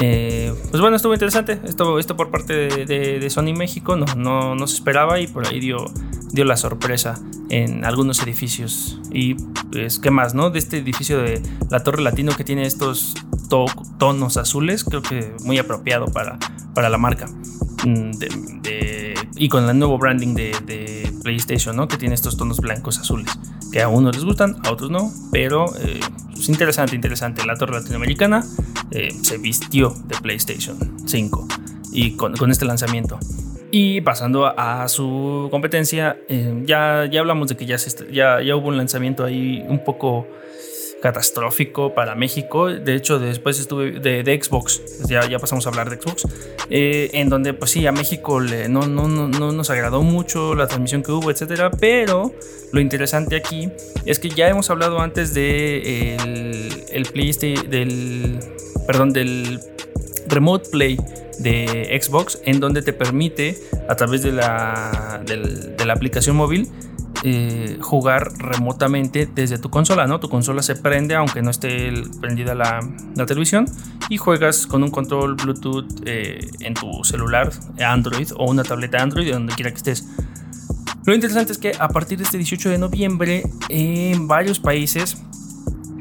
Eh, 0.00 0.52
pues 0.70 0.80
bueno, 0.80 0.96
estuvo 0.96 1.12
interesante. 1.12 1.58
Esto, 1.64 1.98
esto 1.98 2.16
por 2.16 2.30
parte 2.30 2.54
de, 2.84 3.30
Sony 3.30 3.54
México 3.56 3.96
no, 3.96 4.04
no, 4.16 4.54
no, 4.54 4.66
se 4.66 4.76
esperaba 4.76 5.18
y 5.20 5.26
por 5.26 5.46
ahí 5.46 5.58
dio, 5.58 5.86
dio 6.32 6.44
la 6.44 6.56
sorpresa 6.56 7.20
en 7.50 7.84
algunos 7.84 8.22
edificios. 8.22 9.00
Y 9.12 9.34
pues, 9.72 9.98
¿qué 9.98 10.10
más, 10.10 10.34
no? 10.34 10.50
De 10.50 10.58
este 10.58 10.78
edificio 10.78 11.18
de 11.18 11.42
la 11.70 11.82
Torre 11.82 12.02
Latino 12.02 12.32
que 12.36 12.44
tiene 12.44 12.64
estos 12.64 13.14
tonos 13.98 14.36
azules, 14.36 14.84
creo 14.84 15.02
que 15.02 15.34
muy 15.44 15.58
apropiado 15.58 16.06
para, 16.06 16.38
para 16.74 16.88
la 16.90 16.98
marca. 16.98 17.26
Mm, 17.84 18.10
y 19.36 19.48
con 19.48 19.68
el 19.68 19.78
nuevo 19.78 19.98
branding 19.98 20.34
de, 20.34 21.12
PlayStation, 21.22 21.76
¿no? 21.76 21.88
Que 21.88 21.96
tiene 21.98 22.14
estos 22.14 22.36
tonos 22.36 22.58
blancos 22.60 22.98
azules 22.98 23.30
que 23.70 23.82
a 23.82 23.88
unos 23.88 24.16
les 24.16 24.24
gustan, 24.24 24.56
a 24.64 24.70
otros 24.70 24.90
no, 24.90 25.12
pero 25.30 25.76
eh, 25.78 26.00
es 26.32 26.48
interesante, 26.48 26.94
interesante. 26.94 27.44
La 27.44 27.54
torre 27.56 27.74
latinoamericana 27.74 28.44
eh, 28.90 29.14
se 29.22 29.36
vistió 29.36 29.94
de 30.06 30.16
PlayStation 30.16 30.78
5 31.06 31.48
y 31.92 32.12
con, 32.12 32.50
este 32.50 32.64
lanzamiento. 32.64 33.18
Y 33.70 34.00
pasando 34.00 34.46
a, 34.46 34.88
su 34.88 35.48
competencia, 35.50 36.16
eh, 36.28 36.62
ya, 36.64 37.06
ya 37.10 37.20
hablamos 37.20 37.48
de 37.48 37.56
que 37.56 37.66
ya, 37.66 37.76
ya, 38.10 38.40
ya 38.40 38.56
hubo 38.56 38.68
un 38.68 38.78
lanzamiento 38.78 39.24
ahí 39.24 39.64
un 39.68 39.84
poco 39.84 40.26
catastrófico 41.00 41.94
para 41.94 42.14
México. 42.14 42.68
De 42.68 42.94
hecho, 42.94 43.18
después 43.18 43.60
estuve 43.60 44.00
de, 44.00 44.40
Xbox, 44.42 45.06
ya, 45.06 45.28
ya 45.28 45.38
pasamos 45.38 45.66
a 45.66 45.68
hablar 45.70 45.90
de 45.90 46.00
Xbox, 46.00 46.26
eh, 46.70 47.10
en 47.12 47.28
donde 47.28 47.54
pues 47.54 47.70
sí, 47.70 47.86
a 47.86 47.92
México 47.92 48.40
le, 48.40 48.68
no, 48.68 48.86
no, 48.86 49.06
no, 49.08 49.28
no, 49.28 49.52
nos 49.52 49.70
agradó 49.70 50.02
mucho 50.02 50.54
la 50.54 50.66
transmisión 50.66 51.02
que 51.02 51.12
hubo, 51.12 51.30
etcétera. 51.30 51.70
Pero 51.70 52.32
lo 52.72 52.80
interesante 52.80 53.36
aquí 53.36 53.70
es 54.04 54.18
que 54.18 54.30
ya 54.30 54.48
hemos 54.48 54.70
hablado 54.70 55.00
antes 55.00 55.34
de 55.34 56.16
el, 56.16 56.84
el 56.90 57.70
del, 57.70 58.38
perdón, 58.86 59.12
del 59.12 59.60
Remote 60.26 60.70
Play 60.70 60.98
de 61.38 61.98
Xbox, 62.00 62.40
en 62.44 62.60
donde 62.60 62.82
te 62.82 62.92
permite 62.92 63.58
a 63.88 63.94
través 63.94 64.22
de 64.22 64.32
la, 64.32 65.22
de 65.26 65.84
la 65.84 65.92
aplicación 65.92 66.36
móvil 66.36 66.68
eh, 67.24 67.78
jugar 67.80 68.30
remotamente 68.38 69.26
desde 69.26 69.58
tu 69.58 69.70
consola, 69.70 70.06
¿no? 70.06 70.20
Tu 70.20 70.28
consola 70.28 70.62
se 70.62 70.76
prende 70.76 71.16
aunque 71.16 71.42
no 71.42 71.50
esté 71.50 71.92
prendida 72.20 72.54
la, 72.54 72.78
televisión 73.26 73.66
y 74.08 74.18
juegas 74.18 74.68
con 74.68 74.84
un 74.84 74.90
control 74.92 75.34
Bluetooth 75.34 75.84
eh, 76.04 76.48
en 76.60 76.74
tu 76.74 77.02
celular 77.02 77.50
Android 77.84 78.30
o 78.36 78.48
una 78.48 78.62
tableta 78.62 79.02
Android, 79.02 79.32
donde 79.32 79.52
quiera 79.54 79.72
que 79.72 79.78
estés. 79.78 80.06
Lo 81.06 81.14
interesante 81.14 81.50
es 81.50 81.58
que 81.58 81.72
a 81.76 81.88
partir 81.88 82.18
de 82.18 82.24
este 82.24 82.38
18 82.38 82.68
de 82.70 82.78
noviembre 82.78 83.42
en 83.68 84.28
varios 84.28 84.60
países 84.60 85.20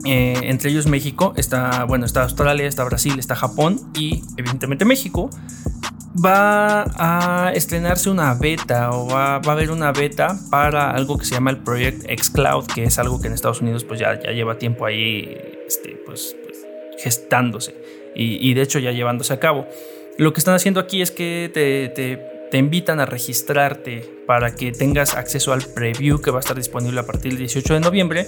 eh, 0.07 0.39
entre 0.43 0.69
ellos 0.69 0.87
México, 0.87 1.33
está, 1.35 1.83
bueno, 1.85 2.05
está 2.05 2.23
Australia, 2.23 2.67
está 2.67 2.83
Brasil, 2.83 3.19
está 3.19 3.35
Japón 3.35 3.79
y 3.95 4.23
evidentemente 4.37 4.85
México, 4.85 5.29
va 6.23 6.85
a 6.97 7.51
estrenarse 7.53 8.09
una 8.09 8.33
beta 8.33 8.91
o 8.91 9.07
va, 9.07 9.35
a 9.35 9.51
haber 9.51 9.71
una 9.71 9.91
beta 9.91 10.39
para 10.49 10.91
algo 10.91 11.17
que 11.17 11.25
se 11.25 11.35
llama 11.35 11.51
el 11.51 11.57
Project 11.57 12.05
xCloud, 12.09 12.65
que 12.65 12.83
es 12.85 12.97
algo 12.97 13.21
que 13.21 13.27
en 13.27 13.33
Estados 13.33 13.61
Unidos 13.61 13.83
pues 13.83 13.99
ya, 13.99 14.19
ya 14.19 14.31
lleva 14.31 14.57
tiempo 14.57 14.85
ahí 14.85 15.37
este, 15.67 16.01
pues, 16.05 16.35
pues 16.43 16.65
gestándose 16.97 17.75
y, 18.19 18.53
de 18.55 18.61
hecho 18.63 18.79
ya 18.79 18.91
llevándose 18.91 19.33
a 19.33 19.39
cabo. 19.39 19.67
Lo 20.17 20.33
que 20.33 20.39
están 20.39 20.55
haciendo 20.55 20.79
aquí 20.79 21.01
es 21.01 21.11
que 21.11 21.51
te, 21.53 22.36
te, 22.51 22.57
invitan 22.57 22.99
a 22.99 23.05
registrarte 23.05 24.23
para 24.25 24.55
que 24.55 24.71
tengas 24.71 25.15
acceso 25.15 25.53
al 25.53 25.61
preview 25.61 26.21
que 26.21 26.31
va 26.31 26.37
a 26.37 26.39
estar 26.41 26.55
disponible 26.55 26.99
a 26.99 27.05
partir 27.05 27.31
del 27.31 27.39
18 27.39 27.75
de 27.75 27.79
noviembre 27.79 28.27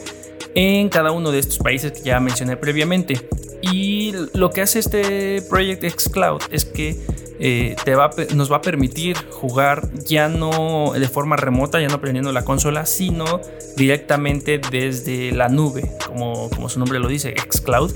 en 0.56 0.90
cada 0.90 1.12
uno 1.12 1.32
de 1.32 1.40
estos 1.40 1.60
países 1.60 1.92
que 1.92 2.02
ya 2.02 2.20
mencioné 2.20 2.58
previamente. 2.58 3.28
Y 3.62 4.14
lo 4.34 4.52
que 4.52 4.62
hace 4.62 4.80
este 4.80 5.42
Project 5.42 5.84
xCloud 5.84 6.42
es 6.52 6.66
que 6.66 6.98
eh, 7.42 7.76
te 7.86 7.96
va, 7.96 8.10
nos 8.36 8.52
va 8.52 8.58
a 8.58 8.62
permitir 8.62 9.16
jugar 9.32 9.90
ya 10.06 10.28
no 10.28 10.92
de 10.94 11.08
forma 11.08 11.38
remota, 11.38 11.80
ya 11.80 11.88
no 11.88 12.02
prendiendo 12.02 12.32
la 12.32 12.44
consola, 12.44 12.86
sino 12.86 13.42
directamente 13.78 14.60
desde 14.72 15.32
la 15.32 15.48
nube, 15.48 15.90
como, 16.06 16.50
como 16.50 16.68
su 16.68 16.80
nombre 16.80 17.00
lo 17.00 17.08
dice, 17.08 17.34
xCloud. 17.38 17.94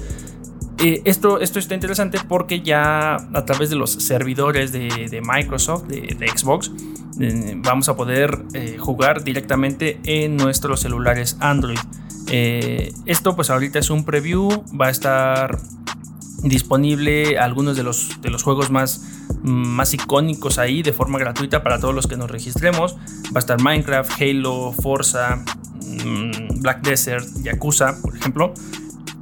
Eh, 0.83 1.01
esto, 1.05 1.39
esto 1.39 1.59
está 1.59 1.75
interesante 1.75 2.19
porque 2.27 2.59
ya 2.59 3.15
a 3.15 3.45
través 3.45 3.69
de 3.69 3.77
los 3.77 3.91
servidores 3.91 4.73
de, 4.73 5.21
Microsoft, 5.25 5.83
de, 5.83 6.27
Xbox, 6.27 6.71
eh, 7.21 7.53
vamos 7.55 7.87
a 7.87 7.95
poder 7.95 8.37
jugar 8.79 9.23
directamente 9.23 10.01
en 10.03 10.35
nuestros 10.35 10.81
celulares 10.81 11.37
Android. 11.39 11.79
esto 12.27 13.33
pues 13.33 13.49
ahorita 13.49 13.79
es 13.79 13.89
un 13.91 14.03
preview, 14.03 14.49
va 14.77 14.87
a 14.87 14.89
estar 14.89 15.57
disponible 16.43 17.37
algunos 17.37 17.77
de 17.77 17.83
los, 17.83 18.21
de 18.21 18.29
los 18.29 18.43
juegos 18.43 18.69
más, 18.69 19.01
más 19.41 19.93
icónicos 19.93 20.57
ahí 20.57 20.83
de 20.83 20.91
forma 20.91 21.17
gratuita 21.17 21.63
para 21.63 21.79
todos 21.79 21.95
los 21.95 22.07
que 22.07 22.17
nos 22.17 22.29
registremos. 22.29 22.97
Va 23.33 23.37
a 23.37 23.39
estar 23.39 23.61
Minecraft, 23.61 24.21
Halo, 24.21 24.73
Forza, 24.73 25.37
mm, 25.81 26.61
Black 26.61 26.81
Desert, 26.81 27.25
Yakuza, 27.41 28.01
por 28.01 28.17
ejemplo. 28.17 28.53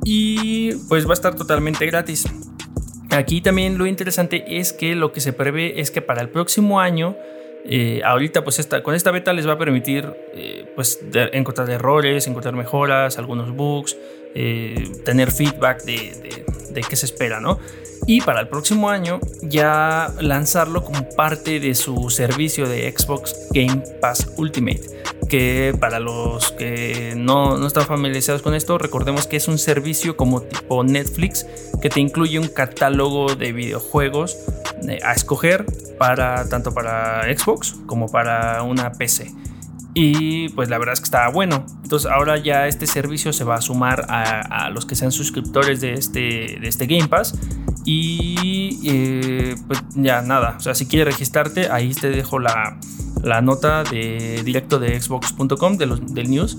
Y 0.03 0.74
pues 0.89 1.05
va 1.05 1.12
a 1.12 1.13
estar 1.13 1.36
totalmente 1.36 1.86
gratis. 1.86 2.25
Aquí 3.10 3.41
también 3.41 3.77
lo 3.77 3.86
interesante 3.86 4.60
es 4.60 4.74
que 4.74 4.96
lo 4.96 5.12
que 5.12 5.20
se 5.20 5.34
prevé 5.34 5.81
es 5.81 5.91
que 5.91 6.01
para 6.01 6.22
el 6.22 6.29
próximo 6.29 6.79
año 6.79 7.15
eh, 7.63 8.01
ahorita 8.03 8.43
pues 8.43 8.67
con 8.84 8.96
esta 8.96 9.12
beta 9.12 9.34
les 9.34 9.48
va 9.48 9.53
a 9.53 9.58
permitir 9.58 10.12
eh, 10.34 10.72
pues 10.75 11.00
encontrar 11.13 11.70
errores, 11.70 12.25
encontrar 12.27 12.55
mejoras, 12.55 13.20
algunos 13.20 13.55
bugs, 13.55 13.98
eh, 14.34 14.89
tener 15.05 15.31
feedback 15.31 15.84
de, 15.84 16.43
de, 16.72 16.81
qué 16.81 16.96
se 16.96 17.05
espera, 17.05 17.39
¿no? 17.39 17.60
Y 18.08 18.22
para 18.22 18.39
el 18.39 18.48
próximo 18.48 18.89
año 18.89 19.20
ya 19.43 20.12
lanzarlo 20.20 20.84
como 20.84 21.08
parte 21.10 21.60
de 21.60 21.75
su 21.75 22.10
servicio 22.10 22.67
de 22.67 22.91
Xbox 22.91 23.36
Game 23.51 23.84
Pass 24.00 24.34
Ultimate, 24.38 24.81
que 25.31 25.73
para 25.79 26.01
los 26.01 26.51
que 26.51 27.13
no, 27.15 27.57
no 27.57 27.65
están 27.65 27.85
familiarizados 27.85 28.41
con 28.41 28.53
esto, 28.53 28.77
recordemos 28.77 29.27
que 29.27 29.38
es 29.38 29.47
un 29.47 29.57
servicio 29.59 30.17
como 30.17 30.41
tipo 30.41 30.83
Netflix 30.83 31.47
que 31.81 31.89
te 31.89 32.01
incluye 32.01 32.38
un 32.38 32.50
catálogo 32.50 33.33
de 33.33 33.53
videojuegos 33.53 34.38
a 35.05 35.13
escoger 35.13 35.65
para 35.97 36.50
tanto 36.50 36.73
para 36.73 37.23
Xbox 37.33 37.77
como 37.85 38.11
para 38.11 38.61
una 38.63 38.91
PC. 38.91 39.31
Y 39.93 40.50
pues 40.50 40.69
la 40.69 40.77
verdad 40.77 40.93
es 40.93 41.00
que 41.00 41.05
estaba 41.05 41.29
bueno. 41.29 41.65
Entonces 41.81 42.11
ahora 42.11 42.38
ya 42.38 42.67
este 42.67 42.85
servicio 42.85 43.31
se 43.31 43.45
va 43.45 43.55
a 43.55 43.61
sumar 43.61 44.07
a, 44.09 44.69
los 44.71 44.85
que 44.85 44.95
sean 44.95 45.13
suscriptores 45.13 45.79
de 45.79 45.93
este, 45.93 46.57
de 46.59 46.67
este 46.67 46.88
Game 46.88 47.07
Pass. 47.07 47.38
Y 47.85 48.79
eh, 48.85 49.55
pues 49.67 49.81
ya 49.95 50.21
nada. 50.21 50.55
O 50.57 50.59
sea, 50.59 50.75
si 50.75 50.85
quieres 50.85 51.13
registrarte, 51.13 51.69
ahí 51.71 51.93
te 51.93 52.09
dejo 52.09 52.39
la, 52.39 52.77
la 53.23 53.41
nota 53.41 53.83
de 53.83 54.41
directo 54.43 54.79
de 54.79 55.00
xbox.com 55.00 55.77
de 55.77 55.85
los, 55.85 56.13
del 56.13 56.29
news. 56.29 56.57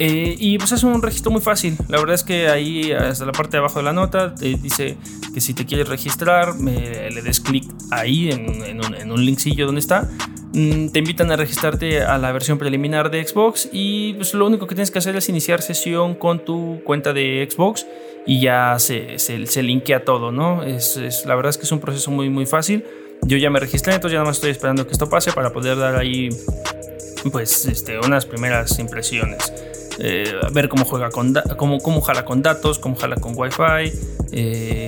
Eh, 0.00 0.34
y 0.38 0.58
pues 0.58 0.72
es 0.72 0.82
un 0.82 1.00
registro 1.02 1.30
muy 1.30 1.40
fácil. 1.40 1.76
La 1.88 1.98
verdad 1.98 2.14
es 2.14 2.24
que 2.24 2.48
ahí, 2.48 2.92
hasta 2.92 3.24
la 3.24 3.32
parte 3.32 3.52
de 3.52 3.58
abajo 3.58 3.78
de 3.78 3.84
la 3.84 3.92
nota, 3.92 4.34
te 4.34 4.56
dice 4.56 4.96
que 5.32 5.40
si 5.40 5.54
te 5.54 5.66
quieres 5.66 5.88
registrar, 5.88 6.54
me, 6.54 7.10
le 7.10 7.22
des 7.22 7.40
clic 7.40 7.64
ahí 7.90 8.30
en, 8.30 8.50
un, 8.50 8.94
en, 8.94 9.12
un, 9.12 9.24
linkcillo 9.24 9.66
donde 9.66 9.80
está. 9.80 10.10
Mm, 10.54 10.90
te 10.90 11.00
invitan 11.00 11.32
a 11.32 11.36
registrarte 11.36 12.02
a 12.02 12.16
la 12.16 12.30
versión 12.30 12.58
preliminar 12.58 13.10
de 13.10 13.26
Xbox 13.26 13.68
y 13.72 14.14
pues 14.14 14.34
lo 14.34 14.46
único 14.46 14.68
que 14.68 14.76
tienes 14.76 14.92
que 14.92 15.00
hacer 15.00 15.16
es 15.16 15.28
iniciar 15.28 15.60
sesión 15.62 16.14
con 16.14 16.44
tu 16.44 16.80
cuenta 16.84 17.12
de 17.12 17.48
Xbox 17.50 17.84
y 18.24 18.40
ya 18.40 18.76
se, 18.78 19.18
se, 19.18 19.46
se 19.46 19.62
linkea 19.64 20.04
todo, 20.04 20.30
¿no? 20.30 20.62
Es, 20.62 20.96
es, 20.96 21.26
la 21.26 21.34
verdad 21.34 21.50
es 21.50 21.58
que 21.58 21.64
es 21.64 21.72
un 21.72 21.80
proceso 21.80 22.12
muy, 22.12 22.30
muy 22.30 22.46
fácil. 22.46 22.84
Yo 23.22 23.36
ya 23.36 23.50
me 23.50 23.58
registré, 23.58 23.94
entonces 23.94 24.12
ya 24.12 24.18
nada 24.18 24.28
más 24.28 24.36
estoy 24.36 24.52
esperando 24.52 24.86
que 24.86 24.92
esto 24.92 25.08
pase 25.08 25.32
para 25.32 25.52
poder 25.52 25.76
dar 25.76 25.96
ahí 25.96 26.28
pues 27.32 27.66
este, 27.66 27.98
unas 27.98 28.24
primeras 28.24 28.78
impresiones. 28.78 29.52
Eh, 29.98 30.32
ver 30.52 30.68
cómo 30.68 30.84
juega 30.84 31.10
con 31.10 31.34
cómo, 31.56 31.78
cómo 31.78 32.00
jala 32.00 32.24
con 32.24 32.42
datos, 32.42 32.78
cómo 32.78 32.94
jala 32.94 33.16
con 33.16 33.32
Wi-Fi, 33.36 33.92
eh, 34.32 34.86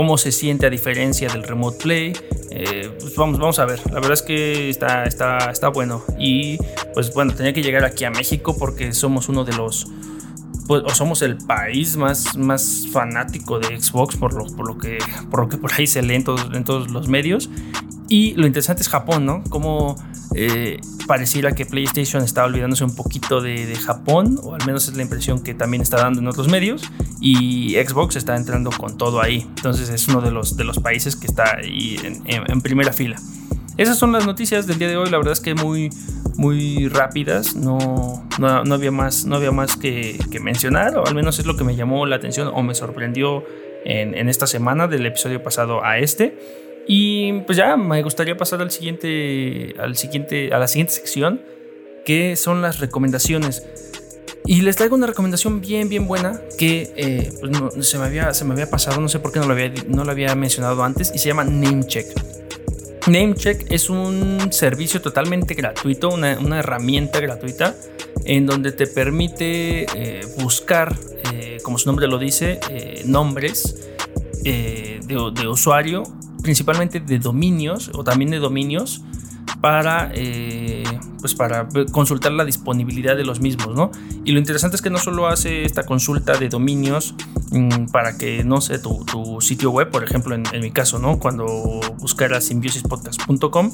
cómo 0.00 0.16
se 0.16 0.32
siente 0.32 0.64
a 0.64 0.70
diferencia 0.70 1.28
del 1.28 1.42
Remote 1.42 1.76
Play. 1.76 2.14
Eh, 2.50 2.90
pues 2.98 3.14
vamos, 3.16 3.38
vamos 3.38 3.58
a 3.58 3.66
ver. 3.66 3.80
La 3.88 3.96
verdad 3.96 4.14
es 4.14 4.22
que 4.22 4.70
está, 4.70 5.04
está, 5.04 5.50
está 5.50 5.68
bueno. 5.68 6.02
Y 6.18 6.56
pues 6.94 7.12
bueno, 7.12 7.34
tenía 7.34 7.52
que 7.52 7.62
llegar 7.62 7.84
aquí 7.84 8.06
a 8.06 8.10
México 8.10 8.56
porque 8.58 8.94
somos 8.94 9.28
uno 9.28 9.44
de 9.44 9.52
los. 9.52 9.86
Pues, 10.70 10.84
somos 10.96 11.20
el 11.22 11.36
país 11.36 11.96
más, 11.96 12.36
más 12.36 12.86
fanático 12.92 13.58
de 13.58 13.80
Xbox 13.80 14.14
por 14.14 14.34
lo, 14.34 14.46
por 14.54 14.68
lo, 14.68 14.78
que, 14.78 14.98
por 15.28 15.40
lo 15.40 15.48
que 15.48 15.56
por 15.56 15.72
ahí 15.72 15.88
se 15.88 16.00
lee 16.00 16.14
en 16.14 16.22
todos, 16.22 16.46
en 16.54 16.62
todos 16.62 16.92
los 16.92 17.08
medios. 17.08 17.50
Y 18.08 18.34
lo 18.34 18.46
interesante 18.46 18.82
es 18.82 18.88
Japón, 18.88 19.26
¿no? 19.26 19.42
Como 19.50 19.96
eh, 20.32 20.78
pareciera 21.08 21.56
que 21.56 21.66
PlayStation 21.66 22.22
está 22.22 22.44
olvidándose 22.44 22.84
un 22.84 22.94
poquito 22.94 23.40
de, 23.40 23.74
Japón, 23.84 24.38
o 24.44 24.54
al 24.54 24.64
menos 24.64 24.86
es 24.86 24.94
la 24.94 25.02
impresión 25.02 25.42
que 25.42 25.54
también 25.54 25.82
está 25.82 25.96
dando 25.96 26.20
en 26.20 26.28
otros 26.28 26.46
medios, 26.46 26.88
y 27.20 27.74
Xbox 27.74 28.14
está 28.14 28.36
entrando 28.36 28.70
con 28.70 28.96
todo 28.96 29.20
ahí. 29.20 29.44
Entonces 29.56 29.88
es 29.88 30.06
uno 30.06 30.20
de 30.20 30.30
los, 30.30 30.56
de 30.56 30.62
los 30.62 30.78
países 30.78 31.16
que 31.16 31.26
está 31.26 31.56
ahí 31.56 31.98
en, 32.26 32.60
primera 32.60 32.92
fila. 32.92 33.16
Esas 33.76 33.98
son 33.98 34.12
las 34.12 34.26
noticias 34.26 34.66
del 34.66 34.78
día 34.78 34.88
de 34.88 34.96
hoy, 34.96 35.10
la 35.10 35.18
verdad 35.18 35.32
es 35.32 35.40
que 35.40 35.54
muy, 35.54 35.90
muy 36.36 36.88
rápidas, 36.88 37.54
no, 37.54 38.26
no, 38.38 38.74
había 38.74 38.90
más, 38.90 39.24
no 39.24 39.36
había 39.36 39.52
más 39.52 39.76
que, 39.76 40.18
mencionar, 40.40 40.96
o 40.96 41.06
al 41.06 41.14
menos 41.14 41.38
es 41.38 41.46
lo 41.46 41.56
que 41.56 41.64
me 41.64 41.76
llamó 41.76 42.06
la 42.06 42.16
atención 42.16 42.50
o 42.52 42.62
me 42.62 42.74
sorprendió 42.74 43.44
en, 43.84 44.28
esta 44.28 44.46
semana 44.46 44.86
del 44.86 45.06
episodio 45.06 45.42
pasado 45.42 45.84
a 45.84 45.98
este. 45.98 46.38
Y 46.86 47.40
pues 47.42 47.56
ya 47.56 47.76
me 47.76 48.02
gustaría 48.02 48.36
pasar 48.36 48.62
al 48.62 48.70
siguiente, 48.70 49.74
al 49.78 49.96
siguiente, 49.96 50.52
a 50.52 50.58
la 50.58 50.66
siguiente 50.66 50.94
sección, 50.94 51.40
que 52.04 52.36
son 52.36 52.62
las 52.62 52.80
recomendaciones. 52.80 53.64
Y 54.46 54.62
les 54.62 54.76
traigo 54.76 54.96
una 54.96 55.06
recomendación 55.06 55.60
bien, 55.60 55.88
bien 55.88 56.06
buena 56.08 56.40
que 56.58 56.92
eh, 56.96 57.32
pues 57.38 57.86
se, 57.86 57.98
me 57.98 58.06
había, 58.06 58.32
se 58.34 58.44
me 58.44 58.54
había 58.54 58.68
pasado, 58.68 59.00
no 59.00 59.08
sé 59.08 59.20
por 59.20 59.30
qué 59.32 59.38
no 59.38 59.46
lo 59.46 59.52
había, 59.52 59.72
no 59.86 60.04
lo 60.04 60.10
había 60.10 60.34
mencionado 60.34 60.82
antes, 60.82 61.12
y 61.14 61.18
se 61.18 61.28
llama 61.28 61.44
Namecheck. 61.44 62.06
Namecheck 63.06 63.70
es 63.70 63.90
un 63.90 64.52
servicio 64.52 65.00
totalmente 65.00 65.54
gratuito, 65.54 66.10
una, 66.10 66.58
herramienta 66.58 67.20
gratuita 67.20 67.76
en 68.24 68.46
donde 68.46 68.72
te 68.72 68.86
permite 68.86 69.86
eh, 69.94 70.20
buscar, 70.38 70.96
eh, 71.32 71.58
como 71.62 71.78
su 71.78 71.88
nombre 71.88 72.06
lo 72.06 72.18
dice, 72.18 72.60
nombres 73.06 73.76
de, 74.42 75.00
de 75.06 75.48
usuario 75.48 76.02
principalmente 76.42 77.00
de 77.00 77.18
dominios 77.18 77.90
o 77.94 78.04
también 78.04 78.30
de 78.30 78.38
dominios 78.38 79.02
para, 79.60 80.10
eh, 80.14 80.84
pues 81.20 81.34
para 81.34 81.68
consultar 81.92 82.32
la 82.32 82.44
disponibilidad 82.44 83.16
de 83.16 83.24
los 83.24 83.40
mismos, 83.40 83.74
¿no? 83.74 83.90
Y 84.24 84.32
lo 84.32 84.38
interesante 84.38 84.76
es 84.76 84.82
que 84.82 84.90
no 84.90 84.98
solo 84.98 85.28
hace 85.28 85.64
esta 85.64 85.84
consulta 85.84 86.36
de 86.38 86.48
dominios 86.48 87.14
mm, 87.50 87.86
para 87.86 88.16
que, 88.16 88.42
no 88.44 88.60
sé, 88.60 88.78
tu, 88.78 89.38
sitio 89.40 89.70
web, 89.70 89.90
por 89.90 90.02
ejemplo, 90.02 90.34
en, 90.34 90.60
mi 90.60 90.70
caso, 90.70 90.98
¿no? 90.98 91.18
Cuando 91.18 91.46
buscara 91.98 92.40
simbiosispodcast.com, 92.40 93.72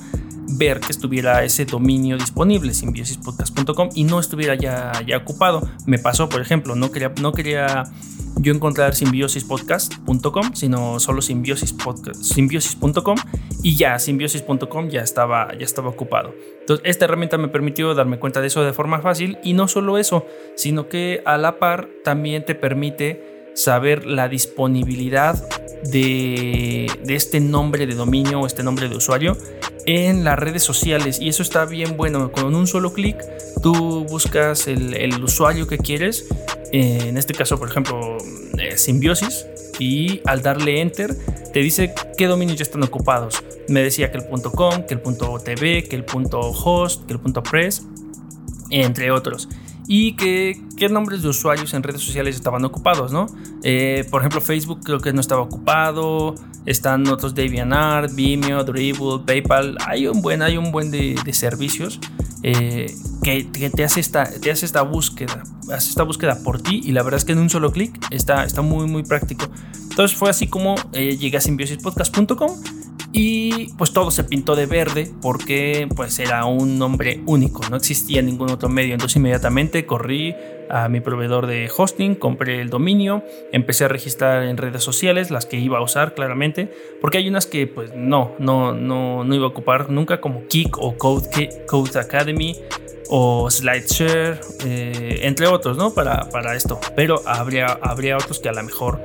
ver 0.59 0.81
que 0.81 0.92
estuviera 0.92 1.44
ese 1.44 1.64
dominio 1.64 2.16
disponible, 2.16 2.75
simbiosispodcast.com, 2.75 3.90
y 3.94 4.05
no 4.05 4.18
estuviera 4.18 4.55
ya, 4.57 4.92
ya 5.07 5.18
ocupado. 5.18 5.68
Me 5.87 5.99
pasó, 5.99 6.29
por 6.29 6.40
ejemplo, 6.40 6.75
no 6.75 6.90
quería, 6.90 7.12
no 7.20 7.33
quería 7.33 7.85
yo 8.37 8.53
encontrar 8.53 8.94
simbiosispodcast.com, 8.94 10.55
sino 10.55 11.01
solo 11.01 11.22
simbiosispodcast.com 11.22 13.16
y 13.62 13.77
ya 13.77 13.99
simbiosis.com 13.99 14.88
ya 14.88 15.01
estaba, 15.03 15.53
ya 15.57 15.64
estaba 15.64 15.88
ocupado. 15.88 16.35
Entonces, 16.61 16.87
esta 16.87 17.05
herramienta 17.07 17.38
me 17.38 17.49
permitió 17.49 17.94
darme 17.94 18.18
cuenta 18.18 18.40
de 18.40 18.49
eso 18.49 18.62
de 18.62 18.72
forma 18.72 19.01
fácil 19.01 19.38
y 19.42 19.55
no 19.55 19.68
solo 19.68 19.99
eso, 19.99 20.27
sino 20.55 20.88
que 20.88 21.22
a 21.25 21.38
la 21.38 21.59
par 21.59 21.88
también 22.05 22.44
te 22.44 22.55
permite 22.55 23.51
saber 23.55 24.07
la 24.07 24.29
disponibilidad 24.29 25.42
de, 25.85 26.87
este 27.09 27.41
nombre 27.41 27.87
de 27.87 27.95
dominio 27.95 28.41
o 28.41 28.47
este 28.47 28.62
nombre 28.62 28.89
de 28.89 28.97
usuario 28.97 29.37
en 29.87 30.25
las 30.25 30.39
redes 30.39 30.62
sociales 30.62 31.21
y 31.21 31.29
eso 31.29 31.43
está 31.43 31.65
bien 31.65 31.97
bueno. 31.97 32.33
Con 32.33 32.55
un 32.55 32.67
solo 32.67 32.93
clic 32.93 33.17
tú 33.62 34.05
buscas 34.05 34.67
el, 34.67 35.23
usuario 35.23 35.67
que 35.67 35.79
quieres 35.79 36.27
en 36.73 37.17
este 37.17 37.33
caso, 37.33 37.59
por 37.59 37.69
ejemplo, 37.69 38.19
eh, 38.59 38.77
Simbiosis, 38.77 39.47
y 39.79 40.21
al 40.25 40.43
darle 40.43 40.81
enter 40.81 41.17
te 41.53 41.61
dice 41.61 41.95
qué 42.17 42.27
dominios 42.27 42.59
ya 42.59 42.65
están 42.65 42.83
ocupados. 42.83 43.43
Me 43.69 43.83
decía 43.83 44.11
que 44.11 44.19
el 44.19 44.25
.com, 44.27 44.83
que 44.87 44.95
el 44.95 45.01
.tv, 45.01 45.85
que 45.85 45.97
el 45.97 46.05
.host, 46.33 47.07
que 47.07 47.15
el 47.15 47.21
.press, 47.21 47.83
entre 48.71 49.11
otros. 49.11 49.49
Y 49.88 50.14
que 50.14 50.61
qué 50.77 50.88
nombres 50.88 51.22
de 51.22 51.29
usuarios 51.29 51.75
en 51.75 51.83
redes 51.83 52.03
sociales 52.03 52.35
estaban 52.35 52.64
ocupados, 52.64 53.12
¿no? 53.12 53.27
Eh, 53.62 54.05
por 54.11 54.22
ejemplo, 54.22 54.40
Facebook 54.40 54.81
creo 54.83 55.01
que 55.01 55.12
no 55.12 55.20
estaba 55.20 55.42
ocupado. 55.42 56.35
Están 56.66 57.07
otros 57.09 57.35
DeviantArt, 57.35 58.12
Vimeo, 58.14 58.64
Dribble, 58.64 59.20
PayPal. 59.25 59.77
Hay 59.87 60.09
un 60.09 60.22
buen, 60.22 60.42
hay 60.42 60.57
un 60.57 60.72
buen 60.72 60.90
de, 60.90 61.14
de 61.25 61.33
servicios 61.33 62.01
eh, 62.42 62.94
que, 63.25 63.70
te, 63.70 63.83
hace 63.83 63.99
esta, 63.99 64.25
te 64.25 64.53
hace 64.53 64.66
esta 64.66 64.83
búsqueda, 64.83 65.42
hace 65.72 65.88
esta 65.90 66.05
búsqueda 66.05 66.38
por 66.44 66.61
ti 66.61 66.81
y 66.85 66.92
la 66.92 67.03
verdad 67.03 67.18
es 67.18 67.25
que 67.25 67.33
en 67.33 67.38
un 67.38 67.51
solo 67.51 67.72
clic 67.72 67.99
está, 68.11 68.44
está 68.44 68.62
muy 68.62 68.87
muy 68.87 69.03
práctico. 69.03 69.46
Entonces 69.90 70.16
fue 70.16 70.31
así 70.31 70.46
como 70.46 70.77
eh, 70.92 71.16
llegué 71.16 71.38
a 71.38 71.40
simbiosispodcast.com 71.40 72.51
y 73.18 73.68
pues 73.79 73.94
todo 73.94 74.11
se 74.11 74.24
pintó 74.24 74.55
de 74.55 74.66
verde 74.66 75.11
porque 75.22 75.88
pues 75.96 76.18
era 76.18 76.44
un 76.44 76.79
nombre 76.79 77.22
único, 77.24 77.62
no 77.70 77.76
existía 77.76 78.20
ningún 78.20 78.50
otro 78.50 78.68
medio. 78.68 78.92
Entonces 78.92 79.16
inmediatamente 79.16 79.87
corrí 79.87 80.35
a 80.68 80.90
mi 80.90 81.00
proveedor 81.00 81.46
de 81.46 81.70
hosting, 81.74 82.14
compré 82.14 82.61
el 82.61 82.68
dominio, 82.68 83.24
empecé 83.52 83.87
a 83.87 83.88
registrar 83.88 84.42
en 84.42 84.59
redes 84.59 84.83
sociales, 84.83 85.31
las 85.31 85.46
que 85.46 85.59
iba 85.59 85.79
a 85.79 85.81
usar 85.81 86.14
claramente, 86.14 86.70
porque 87.00 87.16
hay 87.16 87.26
unas 87.26 87.46
que 87.46 87.66
pues 87.66 87.94
no, 87.96 88.35
no, 88.38 88.74
no, 88.74 89.24
no 89.24 89.35
iba 89.35 89.46
a 89.46 89.48
ocupar 89.48 89.88
nunca 89.88 90.20
como 90.20 90.46
Kik 90.46 90.76
o 90.76 90.98
Code, 90.98 91.98
Academy 91.98 92.55
o 93.09 93.50
SlideShare, 93.50 94.40
eh, 94.66 95.20
entre 95.22 95.46
otros, 95.46 95.79
¿no? 95.79 95.94
Para, 95.94 96.29
para, 96.29 96.55
esto. 96.55 96.79
Pero 96.94 97.22
habría, 97.24 97.79
habría 97.81 98.16
otros 98.16 98.40
que 98.40 98.50
a 98.50 98.52
lo 98.52 98.62
mejor 98.62 99.00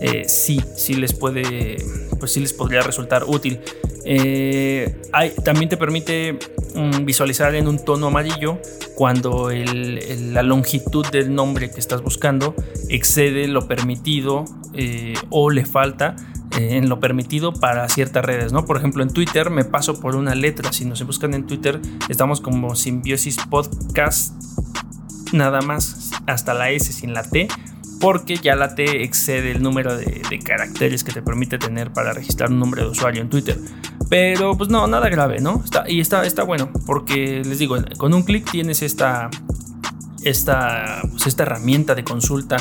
eh, 0.00 0.28
sí, 0.28 0.60
sí 0.76 0.94
les 0.94 1.14
puede, 1.14 1.78
pues 2.18 2.32
sí 2.32 2.40
les 2.40 2.52
podría 2.52 2.80
resultar 2.80 3.24
útil. 3.26 3.60
Eh, 4.04 5.02
hay, 5.12 5.30
también 5.44 5.68
te 5.68 5.76
permite 5.76 6.38
mm, 6.74 7.04
visualizar 7.04 7.54
en 7.54 7.68
un 7.68 7.84
tono 7.84 8.08
amarillo 8.08 8.58
cuando 8.94 9.50
la 9.50 10.42
longitud 10.42 11.06
del 11.06 11.34
nombre 11.34 11.70
que 11.70 11.80
estás 11.80 12.02
buscando 12.02 12.54
excede 12.88 13.46
lo 13.48 13.66
permitido 13.68 14.44
o 15.30 15.50
le 15.50 15.64
falta 15.64 16.16
en 16.58 16.88
lo 16.88 17.00
permitido 17.00 17.52
para 17.52 17.88
ciertas 17.88 18.24
redes, 18.24 18.52
¿no? 18.52 18.64
Por 18.64 18.76
ejemplo, 18.76 19.02
en 19.02 19.10
Twitter 19.10 19.50
me 19.50 19.64
paso 19.64 20.00
por 20.00 20.16
una 20.16 20.34
letra. 20.34 20.72
Si 20.72 20.84
nos 20.84 21.04
buscan 21.04 21.34
en 21.34 21.46
Twitter, 21.46 21.80
estamos 22.08 22.40
como 22.40 22.74
Simbiosis 22.74 23.36
Podcast, 23.50 24.34
nada 25.32 25.60
más 25.60 26.12
hasta 26.26 26.54
la 26.54 26.70
S 26.70 26.92
sin 26.92 27.12
la 27.12 27.22
T, 27.28 27.48
porque 28.00 28.36
ya 28.36 28.56
la 28.56 28.74
T 28.74 29.02
excede 29.02 29.50
el 29.50 29.62
número 29.62 29.96
de, 29.96 30.38
caracteres 30.44 31.02
que 31.04 31.12
te 31.12 31.22
permite 31.22 31.58
tener 31.58 31.92
para 31.92 32.12
registrar 32.12 32.50
un 32.50 32.58
nombre 32.58 32.82
de 32.82 32.88
usuario 32.88 33.22
en 33.22 33.30
Twitter. 33.30 33.58
Pero 34.08 34.56
pues 34.56 34.68
no, 34.68 34.86
nada 34.86 35.08
grave, 35.08 35.40
¿no? 35.40 35.62
Está, 35.64 35.84
y 35.88 36.00
está, 36.00 36.24
está 36.24 36.44
bueno, 36.44 36.70
porque 36.86 37.42
les 37.44 37.58
digo, 37.58 37.76
con 37.98 38.14
un 38.14 38.22
clic 38.22 38.50
tienes 38.50 38.82
esta, 38.82 39.30
esta, 40.22 41.00
pues, 41.10 41.26
esta 41.26 41.42
herramienta 41.44 41.94
de 41.94 42.04
consulta 42.04 42.56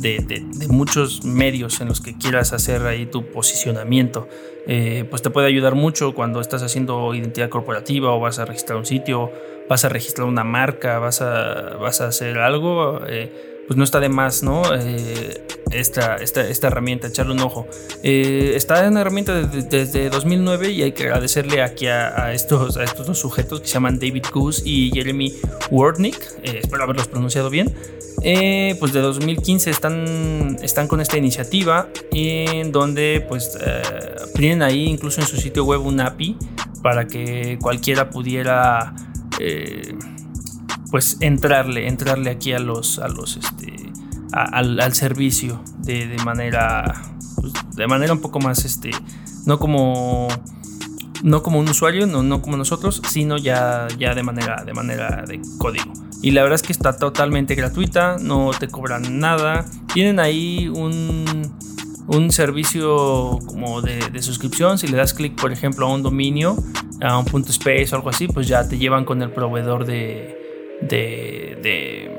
de, 0.00 0.46
muchos 0.68 1.24
medios 1.24 1.80
en 1.80 1.88
los 1.88 2.00
que 2.00 2.16
quieras 2.16 2.52
hacer 2.52 2.86
ahí 2.86 3.06
tu 3.06 3.30
posicionamiento. 3.30 4.28
Eh, 4.66 5.06
pues 5.08 5.22
te 5.22 5.30
puede 5.30 5.46
ayudar 5.46 5.74
mucho 5.74 6.14
cuando 6.14 6.40
estás 6.40 6.62
haciendo 6.62 7.14
identidad 7.14 7.48
corporativa 7.48 8.12
o 8.12 8.20
vas 8.20 8.38
a 8.38 8.44
registrar 8.44 8.78
un 8.78 8.86
sitio, 8.86 9.32
vas 9.68 9.84
a 9.84 9.88
registrar 9.88 10.28
una 10.28 10.44
marca, 10.44 10.98
vas 10.98 11.22
a, 11.22 11.76
vas 11.80 12.00
a 12.00 12.08
hacer 12.08 12.38
algo. 12.38 13.00
Eh, 13.06 13.57
pues 13.68 13.76
no 13.76 13.84
está 13.84 14.00
de 14.00 14.08
más, 14.08 14.42
¿no? 14.42 14.62
Eh, 14.74 15.46
esta, 15.70 16.16
esta, 16.16 16.66
herramienta, 16.66 17.06
echarle 17.06 17.34
un 17.34 17.40
ojo. 17.40 17.68
está 18.02 18.86
en 18.86 18.96
herramienta 18.96 19.34
desde, 19.34 20.10
2009 20.10 20.70
y 20.70 20.82
hay 20.82 20.92
que 20.92 21.04
agradecerle 21.04 21.62
aquí 21.62 21.86
a, 21.86 22.32
estos, 22.32 22.76
a 22.78 22.82
estos 22.82 23.06
dos 23.06 23.18
sujetos 23.18 23.60
que 23.60 23.68
se 23.68 23.74
llaman 23.74 24.00
David 24.00 24.24
Goose 24.32 24.62
y 24.64 24.90
Jeremy 24.92 25.34
Wardnick, 25.70 26.18
espero 26.42 26.82
haberlos 26.82 27.06
pronunciado 27.06 27.50
bien, 27.50 27.74
eh, 28.22 28.74
pues 28.80 28.92
de 28.92 29.00
2015 29.00 29.70
están, 29.70 30.56
están 30.62 30.88
con 30.88 31.00
esta 31.00 31.16
iniciativa 31.16 31.88
en 32.10 32.72
donde 32.72 33.24
pues 33.28 33.56
eh, 33.60 33.82
tienen 34.34 34.62
ahí 34.62 34.86
incluso 34.86 35.20
en 35.20 35.26
su 35.26 35.36
sitio 35.36 35.64
web 35.64 35.86
un 35.86 36.00
API 36.00 36.36
para 36.82 37.06
que 37.06 37.58
cualquiera 37.60 38.10
pudiera 38.10 38.94
eh, 39.38 39.94
pues 40.90 41.18
entrarle, 41.20 41.88
entrarle 41.88 42.30
aquí 42.30 42.52
a 42.52 42.58
los, 42.58 42.98
a 42.98 43.08
los 43.08 43.36
este, 43.36 43.92
al, 44.32 44.94
servicio 44.94 45.62
de, 45.78 46.16
manera 46.24 47.02
pues, 47.36 47.52
de 47.74 47.86
manera 47.86 48.12
un 48.12 48.20
poco 48.20 48.40
más 48.40 48.64
este 48.64 48.90
no 49.46 49.58
como 49.58 50.28
no 51.22 51.42
como 51.42 51.58
un 51.58 51.68
usuario, 51.68 52.06
no, 52.06 52.22
no 52.22 52.40
como 52.42 52.56
nosotros, 52.56 53.02
sino 53.08 53.38
ya, 53.38 53.88
ya 53.98 54.14
de 54.14 54.22
manera 54.22 54.62
de 54.64 54.72
manera 54.72 55.24
de 55.26 55.40
código. 55.58 55.92
Y 56.22 56.32
la 56.32 56.42
verdad 56.42 56.56
es 56.56 56.62
que 56.62 56.72
está 56.72 56.96
totalmente 56.96 57.54
gratuita, 57.54 58.16
no 58.20 58.50
te 58.58 58.68
cobran 58.68 59.18
nada. 59.20 59.64
Tienen 59.92 60.18
ahí 60.18 60.68
un, 60.68 61.24
un 62.08 62.32
servicio 62.32 63.38
como 63.46 63.82
de, 63.82 64.22
suscripción. 64.22 64.78
Si 64.78 64.88
le 64.88 64.96
das 64.96 65.14
clic, 65.14 65.40
por 65.40 65.52
ejemplo, 65.52 65.86
a 65.86 65.94
un 65.94 66.02
dominio, 66.02 66.56
a 67.00 67.18
un 67.18 67.24
punto 67.24 67.50
space 67.50 67.88
o 67.92 67.96
algo 67.96 68.10
así, 68.10 68.26
pues 68.26 68.48
ya 68.48 68.68
te 68.68 68.78
llevan 68.78 69.04
con 69.04 69.22
el 69.22 69.30
proveedor 69.30 69.84
de. 69.84 70.37
De, 70.80 72.10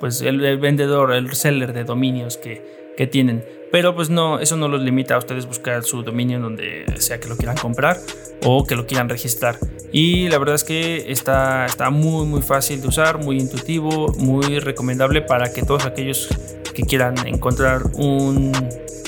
pues 0.00 0.20
el, 0.22 0.58
vendedor, 0.58 1.12
el 1.12 1.32
seller 1.34 1.72
de 1.72 1.84
dominios 1.84 2.36
que, 2.36 2.62
que 2.96 3.06
tienen. 3.06 3.44
Pero 3.70 3.94
pues 3.94 4.08
no, 4.08 4.40
eso 4.40 4.56
no 4.56 4.68
los 4.68 4.80
limita 4.80 5.14
a 5.14 5.18
ustedes 5.18 5.46
buscar 5.46 5.84
su 5.84 6.02
dominio 6.02 6.40
donde 6.40 6.86
sea 6.98 7.20
que 7.20 7.28
lo 7.28 7.36
quieran 7.36 7.56
comprar 7.56 7.98
o 8.42 8.64
que 8.64 8.74
lo 8.74 8.86
quieran 8.86 9.08
registrar. 9.08 9.58
Y 9.92 10.28
la 10.28 10.38
verdad 10.38 10.54
es 10.54 10.64
que 10.64 11.10
está, 11.12 11.66
está 11.66 11.90
muy 11.90 12.26
muy 12.26 12.40
fácil 12.40 12.80
de 12.80 12.88
usar, 12.88 13.22
muy 13.22 13.38
intuitivo, 13.38 14.12
muy 14.18 14.58
recomendable 14.58 15.20
para 15.20 15.52
que 15.52 15.62
todos 15.62 15.84
aquellos 15.84 16.28
que 16.74 16.82
quieran 16.82 17.14
encontrar 17.26 17.82
un 17.94 18.52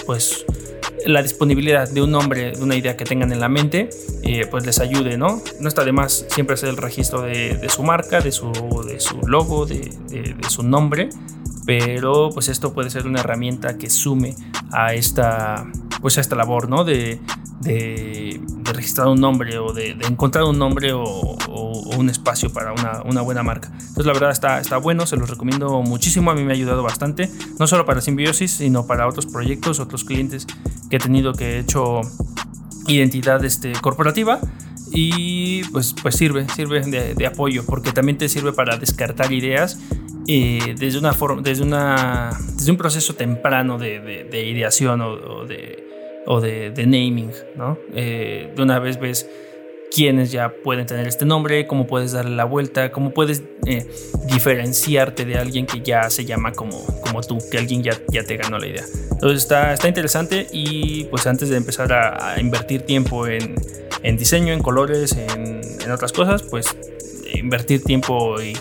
pues 0.04 0.44
la 1.06 1.22
disponibilidad 1.22 1.88
de 1.88 2.02
un 2.02 2.10
nombre, 2.10 2.52
de 2.52 2.62
una 2.62 2.76
idea 2.76 2.96
que 2.96 3.04
tengan 3.04 3.32
en 3.32 3.40
la 3.40 3.48
mente, 3.48 3.90
eh, 4.22 4.46
pues 4.50 4.66
les 4.66 4.80
ayude, 4.80 5.16
¿no? 5.16 5.42
No 5.60 5.68
está 5.68 5.84
de 5.84 5.92
más 5.92 6.26
siempre 6.28 6.54
hacer 6.54 6.68
el 6.68 6.76
registro 6.76 7.22
de, 7.22 7.68
su 7.68 7.82
marca, 7.82 8.20
de 8.20 8.32
su, 8.32 8.52
de 8.86 9.00
su 9.00 9.20
logo, 9.26 9.66
de, 9.66 9.90
de, 10.08 10.36
su 10.48 10.62
nombre, 10.62 11.08
pero 11.66 12.30
pues 12.30 12.48
esto 12.48 12.72
puede 12.72 12.90
ser 12.90 13.06
una 13.06 13.20
herramienta 13.20 13.78
que 13.78 13.90
sume 13.90 14.34
a 14.72 14.94
esta, 14.94 15.66
pues 16.00 16.18
a 16.18 16.20
esta 16.20 16.36
labor, 16.36 16.68
¿no? 16.68 16.84
De, 16.84 17.20
de, 17.60 18.40
registrar 18.64 19.08
un 19.08 19.20
nombre 19.20 19.58
o 19.58 19.72
de, 19.72 19.90
encontrar 20.08 20.44
un 20.44 20.58
nombre 20.58 20.92
o, 20.92 21.36
un 21.96 22.08
espacio 22.08 22.50
para 22.52 22.72
una, 22.72 23.20
buena 23.20 23.42
marca. 23.42 23.68
Entonces 23.72 24.06
la 24.06 24.12
verdad 24.12 24.30
está, 24.30 24.60
está 24.60 24.78
bueno, 24.78 25.06
se 25.06 25.16
los 25.16 25.28
recomiendo 25.28 25.82
muchísimo, 25.82 26.30
a 26.30 26.34
mí 26.34 26.42
me 26.42 26.52
ha 26.52 26.54
ayudado 26.54 26.82
bastante, 26.82 27.30
no 27.58 27.66
solo 27.66 27.84
para 27.84 28.00
Symbiosis, 28.00 28.52
sino 28.52 28.86
para 28.86 29.06
otros 29.06 29.26
proyectos, 29.26 29.80
otros 29.80 30.04
clientes 30.04 30.46
que 30.88 30.96
he 30.96 30.98
tenido 30.98 31.34
que 31.34 31.56
he 31.56 31.58
hecho 31.58 32.00
identidad 32.86 33.44
este, 33.44 33.72
corporativa 33.72 34.40
y 34.92 35.62
pues, 35.64 35.94
pues 36.00 36.16
sirve, 36.16 36.48
sirve 36.48 36.80
de, 36.80 37.26
apoyo 37.26 37.64
porque 37.66 37.92
también 37.92 38.18
te 38.18 38.28
sirve 38.28 38.52
para 38.52 38.76
descartar 38.76 39.32
ideas 39.32 39.78
eh, 40.26 40.74
desde, 40.78 40.98
una 40.98 41.14
desde, 41.42 41.62
una, 41.62 42.30
desde 42.54 42.70
un 42.70 42.76
proceso 42.76 43.14
temprano 43.14 43.78
de, 43.78 44.28
ideación 44.32 45.00
o 45.02 45.44
de 45.44 45.89
o 46.32 46.40
de, 46.40 46.72
naming, 46.86 47.32
¿no? 47.56 47.76
Eh, 47.92 48.52
de 48.54 48.62
una 48.62 48.78
vez 48.78 49.00
ves 49.00 49.28
quiénes 49.92 50.30
ya 50.30 50.54
pueden 50.62 50.86
tener 50.86 51.08
este 51.08 51.24
nombre, 51.24 51.66
cómo 51.66 51.88
puedes 51.88 52.12
darle 52.12 52.36
la 52.36 52.44
vuelta, 52.44 52.92
cómo 52.92 53.10
puedes 53.10 53.42
eh, 53.66 53.90
diferenciarte 54.32 55.24
de 55.24 55.36
alguien 55.36 55.66
que 55.66 55.80
ya 55.80 56.08
se 56.08 56.24
llama 56.24 56.52
como, 56.52 56.86
como 57.02 57.20
tú, 57.22 57.38
que 57.50 57.58
alguien 57.58 57.82
ya, 57.82 57.98
ya 58.12 58.22
te 58.22 58.36
ganó 58.36 58.60
la 58.60 58.68
idea. 58.68 58.84
Entonces 59.10 59.42
está, 59.42 59.72
está 59.72 59.88
interesante 59.88 60.46
y 60.52 61.06
pues 61.06 61.26
antes 61.26 61.48
de 61.48 61.56
empezar 61.56 61.92
a, 61.92 62.40
invertir 62.40 62.82
tiempo 62.82 63.26
en, 63.26 63.56
en, 64.04 64.16
diseño, 64.16 64.52
en 64.52 64.62
colores, 64.62 65.16
en, 65.16 65.62
en 65.84 65.90
otras 65.90 66.12
cosas, 66.12 66.44
pues 66.44 66.76
invertir 67.34 67.82
tiempo 67.82 68.40
y 68.40 68.52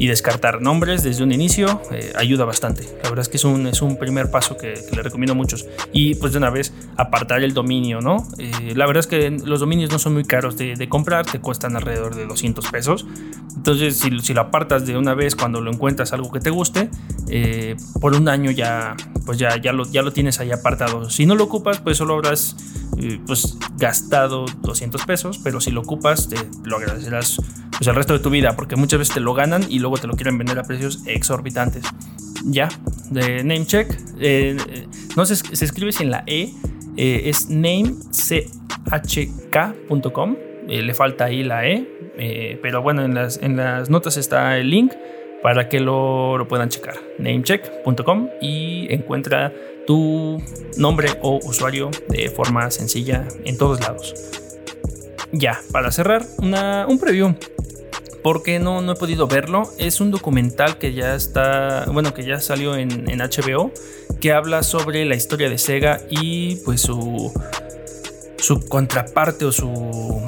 y 0.00 0.06
descartar 0.06 0.62
nombres 0.62 1.02
desde 1.02 1.22
un 1.22 1.30
inicio 1.30 1.82
eh, 1.92 2.14
ayuda 2.16 2.46
bastante. 2.46 2.84
La 3.02 3.10
verdad 3.10 3.20
es 3.20 3.28
que 3.28 3.36
es 3.36 3.44
un, 3.44 3.66
es 3.66 3.82
un 3.82 3.98
primer 3.98 4.30
paso 4.30 4.56
que, 4.56 4.72
le 4.96 5.02
recomiendo 5.02 5.34
a 5.34 5.36
muchos. 5.36 5.66
Y 5.92 6.14
pues 6.14 6.32
de 6.32 6.38
una 6.38 6.48
vez 6.48 6.72
apartar 6.96 7.42
el 7.42 7.52
dominio, 7.52 8.00
¿no? 8.00 8.26
Eh, 8.38 8.72
la 8.74 8.86
verdad 8.86 9.00
es 9.00 9.06
que 9.06 9.30
los 9.30 9.60
dominios 9.60 9.90
no 9.92 9.98
son 9.98 10.14
muy 10.14 10.24
caros 10.24 10.56
de, 10.56 10.88
comprar, 10.88 11.26
te 11.26 11.38
cuestan 11.38 11.76
alrededor 11.76 12.14
de 12.14 12.24
200 12.24 12.66
pesos. 12.70 13.06
Entonces 13.54 13.98
si, 13.98 14.18
si, 14.20 14.32
lo 14.32 14.40
apartas 14.40 14.86
de 14.86 14.96
una 14.96 15.12
vez 15.12 15.36
cuando 15.36 15.60
lo 15.60 15.70
encuentras 15.70 16.14
algo 16.14 16.32
que 16.32 16.40
te 16.40 16.48
guste, 16.48 16.88
eh, 17.28 17.76
por 18.00 18.16
un 18.16 18.26
año 18.30 18.50
ya, 18.50 18.96
pues 19.26 19.36
ya, 19.36 19.60
ya, 19.60 19.74
lo, 19.74 19.84
ya 19.84 20.00
lo 20.00 20.14
tienes 20.14 20.40
ahí 20.40 20.50
apartado. 20.50 21.10
Si 21.10 21.26
no 21.26 21.34
lo 21.34 21.44
ocupas, 21.44 21.78
pues 21.80 21.98
solo 21.98 22.14
habrás 22.14 22.56
pues 23.26 23.56
gastado 23.76 24.44
200 24.60 25.04
pesos, 25.04 25.38
pero 25.42 25.60
si 25.60 25.70
lo 25.70 25.80
ocupas, 25.80 26.28
te 26.28 26.36
lo 26.64 26.76
agradecerás 26.76 27.38
pues 27.80 27.88
el 27.88 27.94
resto 27.94 28.12
de 28.12 28.18
tu 28.18 28.28
vida, 28.28 28.54
porque 28.56 28.76
muchas 28.76 28.98
veces 28.98 29.14
te 29.14 29.20
lo 29.20 29.32
ganan 29.32 29.64
y 29.66 29.78
luego 29.78 29.96
te 29.96 30.06
lo 30.06 30.12
quieren 30.12 30.36
vender 30.36 30.58
a 30.58 30.64
precios 30.64 31.02
exorbitantes. 31.06 31.82
Ya, 32.44 32.68
de 33.08 33.42
Namecheck, 33.42 33.98
eh, 34.20 34.54
no 35.16 35.24
se, 35.24 35.36
se, 35.36 35.64
escribe 35.64 35.90
sin 35.90 36.10
la 36.10 36.22
E, 36.26 36.52
eh, 36.98 37.22
es 37.24 37.48
namechk.com, 37.48 37.96
eh, 40.68 40.82
le 40.82 40.92
falta 40.92 41.24
ahí 41.24 41.42
la 41.42 41.66
E, 41.66 42.58
pero 42.60 42.82
bueno, 42.82 43.02
en 43.02 43.14
las, 43.14 43.38
en 43.42 43.56
las 43.56 43.88
notas 43.88 44.18
está 44.18 44.58
el 44.58 44.68
link 44.68 44.92
para 45.42 45.70
que 45.70 45.80
lo, 45.80 46.36
lo 46.36 46.46
puedan 46.48 46.68
checar. 46.68 46.96
Namecheck.com 47.18 48.28
y 48.42 48.92
encuentra 48.92 49.54
tu 49.86 50.36
nombre 50.76 51.08
o 51.22 51.40
usuario 51.42 51.88
de 52.10 52.28
forma 52.28 52.70
sencilla 52.70 53.26
en 53.46 53.56
todos 53.56 53.80
lados. 53.80 54.14
Ya, 55.32 55.58
para 55.72 55.90
cerrar, 55.90 56.26
una, 56.42 56.86
un 56.86 56.98
preview 56.98 57.34
porque 58.22 58.58
no, 58.58 58.82
no 58.82 58.92
he 58.92 58.94
podido 58.96 59.26
verlo. 59.26 59.70
Es 59.78 60.00
un 60.00 60.10
documental 60.10 60.78
que 60.78 60.92
ya 60.92 61.14
está, 61.14 61.86
bueno, 61.92 62.14
que 62.14 62.24
ya 62.24 62.40
salió 62.40 62.76
en, 62.76 63.06
HBO, 63.18 63.72
que 64.20 64.32
habla 64.32 64.62
sobre 64.62 65.04
la 65.04 65.14
historia 65.14 65.48
de 65.48 65.58
Sega 65.58 66.00
y 66.10 66.56
pues 66.64 66.82
su, 66.82 67.32
su 68.38 68.60
contraparte 68.68 69.44
o 69.44 69.52
su, 69.52 70.22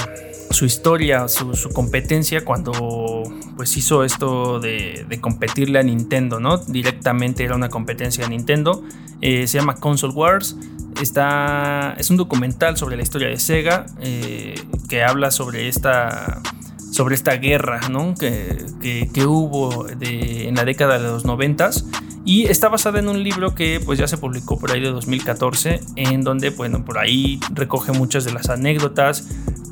su 0.51 0.65
historia, 0.65 1.29
su, 1.29 1.55
su, 1.55 1.71
competencia 1.71 2.45
cuando 2.45 3.23
pues 3.57 3.77
hizo 3.77 4.05
esto 4.05 4.61
de, 4.61 5.05
de, 5.09 5.21
competirle 5.21 5.79
a 5.79 5.83
Nintendo, 5.83 6.41
¿no? 6.41 6.59
Directamente 6.59 7.45
era 7.45 7.55
una 7.55 7.69
competencia 7.69 8.25
a 8.25 8.29
Nintendo. 8.29 8.83
Eh, 9.21 9.47
se 9.47 9.59
llama 9.59 9.77
Console 9.77 10.13
Wars. 10.13 10.57
Está, 11.01 11.95
es 11.99 12.11
un 12.11 12.17
documental 12.17 12.77
sobre 12.77 12.97
la 12.97 13.03
historia 13.03 13.29
de 13.29 13.39
Sega 13.39 13.87
eh, 14.01 14.55
que 14.89 15.03
habla 15.03 15.31
sobre 15.31 15.69
esta 15.69 16.43
sobre 16.93 17.15
esta 17.15 17.37
guerra 17.37 17.81
¿no? 17.91 18.15
que, 18.15 19.09
que, 19.13 19.27
hubo 19.27 19.85
de, 19.85 20.47
en 20.47 20.55
la 20.55 20.65
década 20.65 20.99
de 20.99 21.09
los 21.09 21.25
noventas 21.25 21.87
y 22.25 22.45
está 22.45 22.69
basada 22.69 23.01
en 23.01 23.09
un 23.09 23.23
libro 23.23 23.55
que 23.55 23.81
pues 23.85 23.99
ya 23.99 24.07
se 24.07 24.19
publicó 24.19 24.59
por 24.59 24.71
ahí 24.71 24.81
de 24.81 24.91
2014 24.91 25.81
en 25.97 26.23
donde 26.23 26.51
bueno 26.51 26.85
por 26.85 26.99
ahí 26.99 27.41
recoge 27.53 27.93
muchas 27.93 28.25
de 28.25 28.33
las 28.33 28.51
anécdotas 28.51 29.27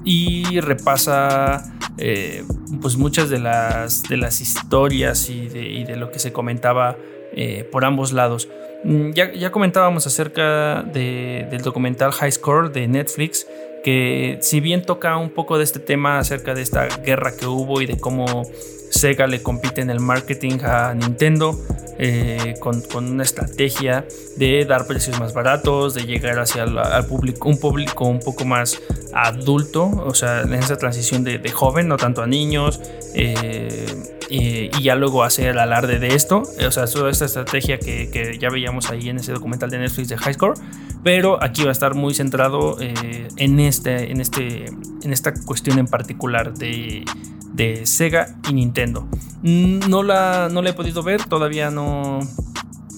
y 0.04 0.60
repasa 0.60 1.72
eh, 1.98 2.44
pues 2.80 2.96
muchas 2.96 3.28
de 3.28 3.38
las, 3.38 4.02
de 4.04 4.16
las 4.16 4.40
historias 4.40 5.28
y 5.28 5.48
de, 5.48 5.96
lo 5.96 6.10
que 6.10 6.18
se 6.18 6.32
comentaba 6.32 6.96
eh, 7.32 7.68
por 7.70 7.84
ambos 7.84 8.12
lados. 8.12 8.48
Mm, 8.84 9.10
ya, 9.10 9.32
ya 9.32 9.52
comentábamos 9.52 10.06
acerca 10.06 10.82
del 10.82 11.60
documental 11.60 12.12
High 12.12 12.32
Score 12.32 12.72
de 12.72 12.88
Netflix 12.88 13.46
que 13.82 14.38
si 14.42 14.60
bien 14.60 14.82
toca 14.82 15.16
un 15.16 15.30
poco 15.30 15.58
de 15.58 15.64
este 15.64 15.80
tema 15.80 16.18
acerca 16.18 16.54
de 16.54 16.62
esta 16.62 16.86
guerra 16.86 17.36
que 17.36 17.46
hubo 17.46 17.80
y 17.80 17.86
de 17.86 17.98
cómo 17.98 18.44
Sega 18.90 19.26
le 19.26 19.42
compite 19.42 19.80
en 19.80 19.90
el 19.90 20.00
marketing 20.00 20.58
a 20.62 20.94
Nintendo 20.94 21.58
eh, 21.98 22.54
con, 22.60 22.82
una 22.94 23.22
estrategia 23.22 24.06
de 24.36 24.64
dar 24.64 24.86
precios 24.86 25.20
más 25.20 25.32
baratos, 25.32 25.94
de 25.94 26.06
llegar 26.06 26.38
hacia 26.38 26.62
al 26.64 27.06
público, 27.06 27.48
un 27.48 27.58
público 27.58 28.06
un 28.06 28.20
poco 28.20 28.44
más 28.44 28.80
adulto, 29.12 29.84
o 29.84 30.14
sea, 30.14 30.42
en 30.42 30.54
esa 30.54 30.76
transición 30.76 31.24
de, 31.24 31.38
joven, 31.50 31.88
no 31.88 31.96
tanto 31.96 32.22
a 32.22 32.26
niños. 32.26 32.80
Eh, 33.14 34.18
y 34.30 34.70
ya 34.82 34.94
luego 34.94 35.24
hacer 35.24 35.58
alarde 35.58 35.98
de 35.98 36.14
esto. 36.14 36.42
O 36.66 36.70
sea, 36.70 36.86
toda 36.86 37.10
esta 37.10 37.24
estrategia 37.24 37.78
que, 37.78 38.10
que, 38.10 38.38
ya 38.38 38.48
veíamos 38.48 38.90
ahí 38.90 39.08
en 39.08 39.18
ese 39.18 39.32
documental 39.32 39.70
de 39.70 39.78
Netflix 39.78 40.08
de 40.08 40.16
High 40.16 40.34
Score. 40.34 40.54
Pero 41.02 41.42
aquí 41.42 41.62
va 41.62 41.70
a 41.70 41.72
estar 41.72 41.94
muy 41.94 42.14
centrado 42.14 42.76
en, 42.80 43.60
este, 43.60 44.10
en, 44.10 44.20
este, 44.20 44.66
en 45.02 45.12
esta 45.12 45.32
cuestión 45.32 45.78
en 45.78 45.86
particular 45.86 46.54
de, 46.54 47.04
de 47.52 47.86
Sega 47.86 48.36
y 48.48 48.52
Nintendo. 48.52 49.08
No 49.42 50.02
la, 50.02 50.48
no 50.50 50.62
la 50.62 50.70
he 50.70 50.72
podido 50.74 51.02
ver, 51.02 51.24
todavía 51.24 51.70
no, 51.70 52.20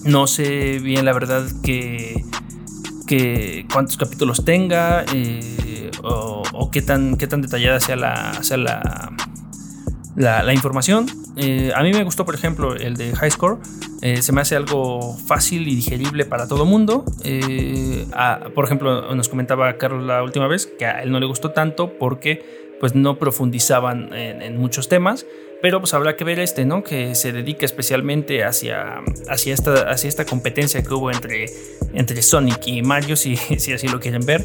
no 0.03 0.27
sé 0.27 0.79
bien 0.79 1.05
la 1.05 1.13
verdad 1.13 1.45
que, 1.63 2.23
que 3.07 3.65
cuántos 3.71 3.97
capítulos 3.97 4.43
tenga 4.43 5.05
eh, 5.13 5.91
o, 6.03 6.69
qué, 6.71 6.81
tan, 6.81 7.15
qué 7.15 7.27
tan 7.27 7.41
detallada 7.41 7.79
sea 7.79 7.95
la, 7.95 8.43
sea 8.43 8.57
la, 8.57 9.13
la, 10.15 10.53
información. 10.53 11.05
Eh, 11.35 11.71
a 11.75 11.81
mí 11.81 11.91
me 11.91 12.03
gustó, 12.03 12.25
por 12.25 12.35
ejemplo, 12.35 12.75
el 12.75 12.95
de 12.95 13.15
High 13.15 13.31
Score. 13.31 13.57
Eh, 14.01 14.21
se 14.21 14.31
me 14.31 14.41
hace 14.41 14.55
algo 14.55 15.17
fácil 15.17 15.67
y 15.67 15.75
digerible 15.75 16.25
para 16.25 16.47
todo 16.47 16.65
mundo. 16.65 17.05
por 18.55 18.65
ejemplo, 18.65 19.15
nos 19.15 19.29
comentaba 19.29 19.77
Carlos 19.77 20.03
la 20.05 20.23
última 20.23 20.47
vez 20.47 20.67
que 20.67 20.85
a 20.85 21.01
él 21.01 21.11
no 21.11 21.19
le 21.19 21.25
gustó 21.25 21.51
tanto 21.51 21.97
porque 21.97 22.63
pues 22.79 22.95
no 22.95 23.17
profundizaban 23.17 24.13
en, 24.13 24.57
muchos 24.57 24.89
temas, 24.89 25.25
pero 25.61 25.79
pues 25.79 25.93
habrá 25.93 26.17
que 26.17 26.25
ver 26.25 26.39
este, 26.39 26.65
¿no? 26.65 26.83
Que 26.83 27.15
se 27.15 27.31
dedica 27.31 27.65
especialmente 27.65 28.43
hacia, 28.43 29.01
hacia, 29.29 29.53
esta, 29.53 29.89
hacia 29.89 30.09
esta 30.09 30.25
competencia 30.25 30.83
que 30.83 30.93
hubo 30.93 31.09
entre, 31.09 31.45
entre 31.93 32.21
Sonic 32.21 32.67
y 32.67 32.81
Mario, 32.81 33.15
si, 33.17 33.37
si 33.37 33.71
así 33.71 33.87
lo 33.87 34.01
quieren 34.01 34.25
ver. 34.25 34.43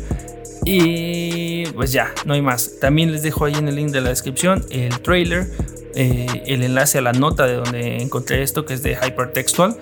Y 0.64 1.47
pues 1.74 1.92
ya, 1.92 2.12
no 2.24 2.34
hay 2.34 2.42
más. 2.42 2.78
También 2.80 3.12
les 3.12 3.22
dejo 3.22 3.44
ahí 3.44 3.54
en 3.54 3.68
el 3.68 3.76
link 3.76 3.90
de 3.90 4.00
la 4.00 4.10
descripción 4.10 4.64
el 4.70 5.00
trailer, 5.00 5.46
eh, 5.94 6.42
el 6.46 6.62
enlace 6.62 6.98
a 6.98 7.00
la 7.00 7.12
nota 7.12 7.46
de 7.46 7.54
donde 7.54 8.02
encontré 8.02 8.42
esto, 8.42 8.64
que 8.64 8.74
es 8.74 8.82
de 8.82 8.92
Hypertextual. 8.94 9.76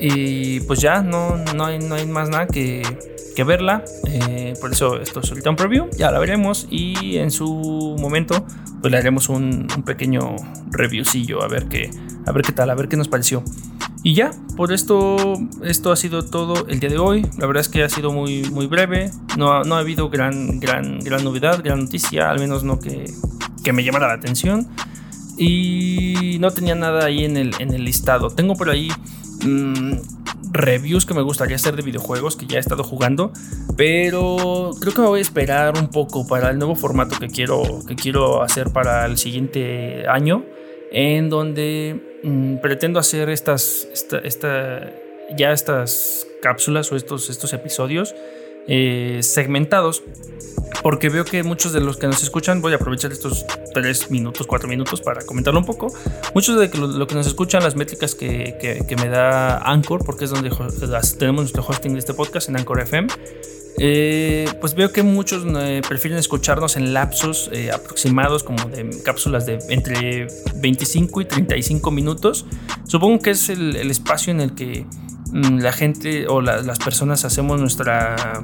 Y 0.00 0.60
pues 0.60 0.80
ya, 0.80 1.02
no, 1.02 1.36
no, 1.54 1.66
hay, 1.66 1.78
no 1.78 1.96
hay 1.96 2.06
más 2.06 2.28
nada 2.28 2.46
que, 2.46 2.82
que 3.38 3.44
verla. 3.44 3.84
Eh, 4.04 4.54
por 4.60 4.72
eso 4.72 5.00
esto 5.00 5.20
es 5.20 5.30
ahorita 5.30 5.48
un 5.48 5.54
preview. 5.54 5.88
Ya 5.96 6.10
la 6.10 6.18
veremos 6.18 6.66
y 6.70 7.18
en 7.18 7.30
su 7.30 7.94
momento 8.00 8.44
pues 8.80 8.90
le 8.90 8.98
haremos 8.98 9.28
un, 9.28 9.68
pequeño 9.86 10.34
reviewcillo 10.72 11.40
a 11.44 11.46
ver 11.46 11.68
qué, 11.68 11.88
a 12.26 12.32
ver 12.32 12.42
qué 12.42 12.50
tal, 12.50 12.68
a 12.68 12.74
ver 12.74 12.88
qué 12.88 12.96
nos 12.96 13.06
pareció. 13.06 13.44
Y 14.02 14.14
ya, 14.14 14.32
por 14.56 14.72
esto, 14.72 15.38
esto 15.62 15.92
ha 15.92 15.96
sido 15.96 16.24
todo 16.24 16.66
el 16.66 16.80
día 16.80 16.90
de 16.90 16.98
hoy. 16.98 17.24
La 17.38 17.46
verdad 17.46 17.60
es 17.60 17.68
que 17.68 17.84
ha 17.84 17.88
sido 17.88 18.10
muy, 18.10 18.50
muy 18.50 18.66
breve. 18.66 19.12
No 19.36 19.52
ha, 19.52 19.62
no 19.62 19.76
ha 19.76 19.78
habido 19.78 20.10
gran, 20.10 20.58
gran, 20.58 20.98
gran 20.98 21.22
novedad, 21.22 21.62
gran 21.62 21.78
noticia, 21.78 22.30
al 22.30 22.40
menos 22.40 22.64
no 22.64 22.80
que, 22.80 23.04
que 23.62 23.72
me 23.72 23.84
llamara 23.84 24.08
la 24.08 24.14
atención. 24.14 24.66
Y 25.36 26.38
no 26.40 26.50
tenía 26.50 26.74
nada 26.74 27.04
ahí 27.04 27.24
en 27.24 27.36
el, 27.36 27.54
en 27.60 27.72
el 27.72 27.84
listado. 27.84 28.30
Tengo 28.30 28.54
por 28.56 28.68
ahí 28.68 28.90
mmm, 29.46 29.92
reviews 30.52 31.06
que 31.06 31.14
me 31.14 31.22
gustaría 31.22 31.56
hacer 31.56 31.76
de 31.76 31.82
videojuegos 31.82 32.36
que 32.36 32.46
ya 32.46 32.58
he 32.58 32.60
estado 32.60 32.84
jugando, 32.84 33.32
pero 33.76 34.70
creo 34.80 34.94
que 34.94 35.00
me 35.00 35.06
voy 35.06 35.18
a 35.18 35.22
esperar 35.22 35.78
un 35.78 35.88
poco 35.88 36.26
para 36.26 36.50
el 36.50 36.58
nuevo 36.58 36.74
formato 36.74 37.18
que 37.18 37.28
quiero, 37.28 37.62
que 37.86 37.94
quiero 37.94 38.42
hacer 38.42 38.70
para 38.70 39.06
el 39.06 39.18
siguiente 39.18 40.06
año, 40.08 40.44
en 40.90 41.28
donde 41.28 42.20
mm, 42.22 42.56
pretendo 42.56 42.98
hacer 42.98 43.28
estas, 43.28 43.88
esta, 43.92 44.92
ya 45.36 45.52
estas 45.52 46.26
cápsulas 46.42 46.90
o 46.92 46.96
estos, 46.96 47.30
estos 47.30 47.52
episodios 47.52 48.14
eh, 48.68 49.20
segmentados 49.22 50.02
porque 50.82 51.08
veo 51.08 51.24
que 51.24 51.42
muchos 51.42 51.72
de 51.72 51.80
los 51.80 51.96
que 51.96 52.06
nos 52.06 52.22
escuchan, 52.22 52.60
voy 52.60 52.72
a 52.72 52.76
aprovechar 52.76 53.10
estos 53.10 53.44
3 53.74 54.10
minutos, 54.10 54.46
4 54.46 54.68
minutos 54.68 55.00
para 55.00 55.22
comentarlo 55.22 55.60
un 55.60 55.66
poco. 55.66 55.92
Muchos 56.34 56.58
de 56.58 56.68
los 56.78 57.06
que 57.08 57.14
nos 57.14 57.26
escuchan, 57.26 57.62
las 57.62 57.74
métricas 57.74 58.14
que, 58.14 58.56
que, 58.60 58.96
me 58.96 59.08
da 59.08 59.58
Anchor, 59.58 60.04
porque 60.04 60.26
es 60.26 60.30
donde 60.30 60.50
tenemos 61.18 61.42
nuestro 61.42 61.64
hosting 61.66 61.94
de 61.94 61.98
este 61.98 62.14
podcast 62.14 62.48
en 62.48 62.56
Anchor 62.56 62.80
FM. 62.80 63.08
Eh, 63.80 64.48
pues 64.60 64.74
veo 64.74 64.92
que 64.92 65.04
muchos 65.04 65.44
eh, 65.46 65.82
prefieren 65.86 66.18
escucharnos 66.18 66.76
en 66.76 66.92
lapsos 66.92 67.48
eh, 67.52 67.70
aproximados 67.70 68.42
como 68.42 68.64
de 68.64 68.90
cápsulas 69.04 69.46
de 69.46 69.58
entre 69.68 70.26
25 70.56 71.20
y 71.20 71.24
35 71.26 71.90
minutos. 71.92 72.44
Supongo 72.84 73.20
que 73.20 73.30
es 73.30 73.48
el, 73.50 73.76
espacio 73.76 74.32
en 74.32 74.40
el 74.40 74.54
que 74.54 74.84
la 75.32 75.72
gente 75.72 76.26
o 76.28 76.40
las 76.40 76.78
personas 76.78 77.24
hacemos 77.24 77.60
nuestra 77.60 78.42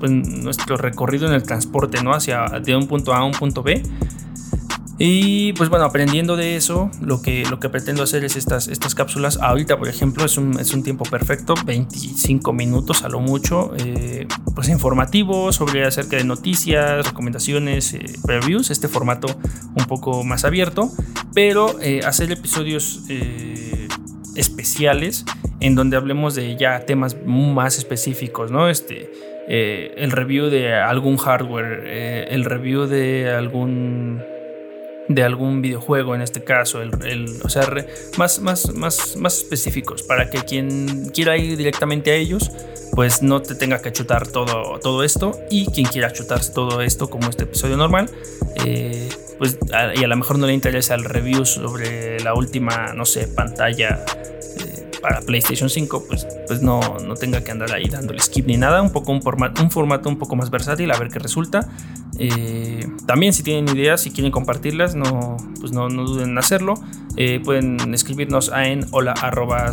pues, 0.00 0.10
nuestro 0.10 0.76
recorrido 0.76 1.28
en 1.28 1.32
el 1.32 1.42
transporte, 1.44 2.02
¿no? 2.02 2.12
Hacia 2.12 2.46
de 2.62 2.74
un 2.74 2.88
punto 2.88 3.14
A 3.14 3.18
a 3.18 3.24
un 3.24 3.32
punto 3.32 3.62
B. 3.62 3.82
Y 4.98 5.52
pues 5.54 5.68
bueno, 5.68 5.84
aprendiendo 5.84 6.36
de 6.36 6.54
eso, 6.54 6.90
lo 7.00 7.22
que, 7.22 7.44
lo 7.50 7.58
que 7.58 7.68
pretendo 7.68 8.02
hacer 8.02 8.24
es 8.24 8.36
estas, 8.36 8.68
estas 8.68 8.94
cápsulas. 8.94 9.38
Ahorita, 9.40 9.78
por 9.78 9.88
ejemplo, 9.88 10.24
es 10.24 10.36
un, 10.36 10.60
es 10.60 10.74
un 10.74 10.82
tiempo 10.82 11.04
perfecto, 11.04 11.54
25 11.64 12.52
minutos 12.52 13.02
a 13.02 13.08
lo 13.08 13.18
mucho, 13.20 13.72
eh, 13.78 14.28
pues 14.54 14.68
informativo 14.68 15.52
sobre 15.52 15.84
acerca 15.84 16.16
de 16.16 16.24
noticias, 16.24 17.06
recomendaciones, 17.06 17.94
eh, 17.94 18.12
previews, 18.24 18.70
este 18.70 18.86
formato 18.86 19.28
un 19.74 19.84
poco 19.86 20.22
más 20.24 20.44
abierto, 20.44 20.90
pero 21.34 21.80
eh, 21.80 22.00
hacer 22.04 22.30
episodios 22.30 23.02
especiales 24.36 25.24
en 25.60 25.74
donde 25.74 25.96
hablemos 25.96 26.34
de 26.34 26.56
ya 26.56 26.80
temas 26.80 27.16
más 27.24 27.78
específicos, 27.78 28.50
¿no? 28.50 28.68
Este 28.68 29.10
eh, 29.48 29.94
el 29.96 30.12
review 30.12 30.46
de 30.46 30.74
algún 30.74 31.16
hardware, 31.16 31.82
eh, 31.84 32.26
el 32.30 32.44
review 32.44 32.86
de 32.86 33.30
algún 33.30 34.22
de 35.08 35.22
algún 35.22 35.62
videojuego 35.62 36.14
en 36.14 36.22
este 36.22 36.44
caso, 36.44 36.80
el, 36.80 37.40
o 37.42 37.48
sea, 37.48 37.68
más, 38.18 38.40
más, 38.40 38.72
más, 38.74 39.16
más 39.16 39.38
específicos 39.38 40.02
para 40.02 40.30
que 40.30 40.38
quien 40.42 41.10
quiera 41.10 41.36
ir 41.36 41.56
directamente 41.56 42.12
a 42.12 42.14
ellos, 42.14 42.50
pues 42.92 43.22
no 43.22 43.42
te 43.42 43.54
tenga 43.54 43.80
que 43.80 43.92
chutar 43.92 44.28
todo, 44.28 44.78
todo 44.80 45.02
esto 45.02 45.38
y 45.50 45.66
quien 45.66 45.86
quiera 45.86 46.12
chutarse 46.12 46.52
todo 46.52 46.82
esto 46.82 47.08
como 47.10 47.30
este 47.30 47.44
episodio 47.44 47.76
normal, 47.76 48.10
eh, 48.64 49.08
pues 49.38 49.58
y 49.96 50.04
a 50.04 50.06
lo 50.06 50.16
mejor 50.16 50.38
no 50.38 50.46
le 50.46 50.52
interesa 50.52 50.94
el 50.94 51.04
review 51.04 51.44
sobre 51.44 52.20
la 52.20 52.34
última, 52.34 52.92
no 52.94 53.04
sé, 53.04 53.28
pantalla 53.28 54.04
para 55.02 55.20
PlayStation 55.20 55.68
5, 55.68 56.04
pues, 56.06 56.26
pues 56.46 56.62
no, 56.62 56.80
no 57.04 57.14
tenga 57.14 57.42
que 57.42 57.50
andar 57.50 57.72
ahí 57.72 57.88
dándole 57.88 58.20
skip 58.20 58.46
ni 58.46 58.56
nada. 58.56 58.80
Un, 58.80 58.90
poco 58.90 59.12
un, 59.12 59.20
formato, 59.20 59.62
un 59.62 59.70
formato 59.70 60.08
un 60.08 60.16
poco 60.16 60.36
más 60.36 60.50
versátil, 60.50 60.90
a 60.90 60.98
ver 60.98 61.08
qué 61.08 61.18
resulta. 61.18 61.68
Eh, 62.18 62.86
también 63.06 63.32
si 63.32 63.42
tienen 63.42 63.76
ideas, 63.76 64.00
si 64.00 64.10
quieren 64.10 64.30
compartirlas, 64.30 64.94
no, 64.94 65.36
pues 65.60 65.72
no, 65.72 65.88
no 65.88 66.04
duden 66.04 66.30
en 66.30 66.38
hacerlo. 66.38 66.74
Eh, 67.16 67.40
pueden 67.44 67.92
escribirnos 67.92 68.50
a 68.50 68.68
en 68.68 68.86
hola 68.90 69.14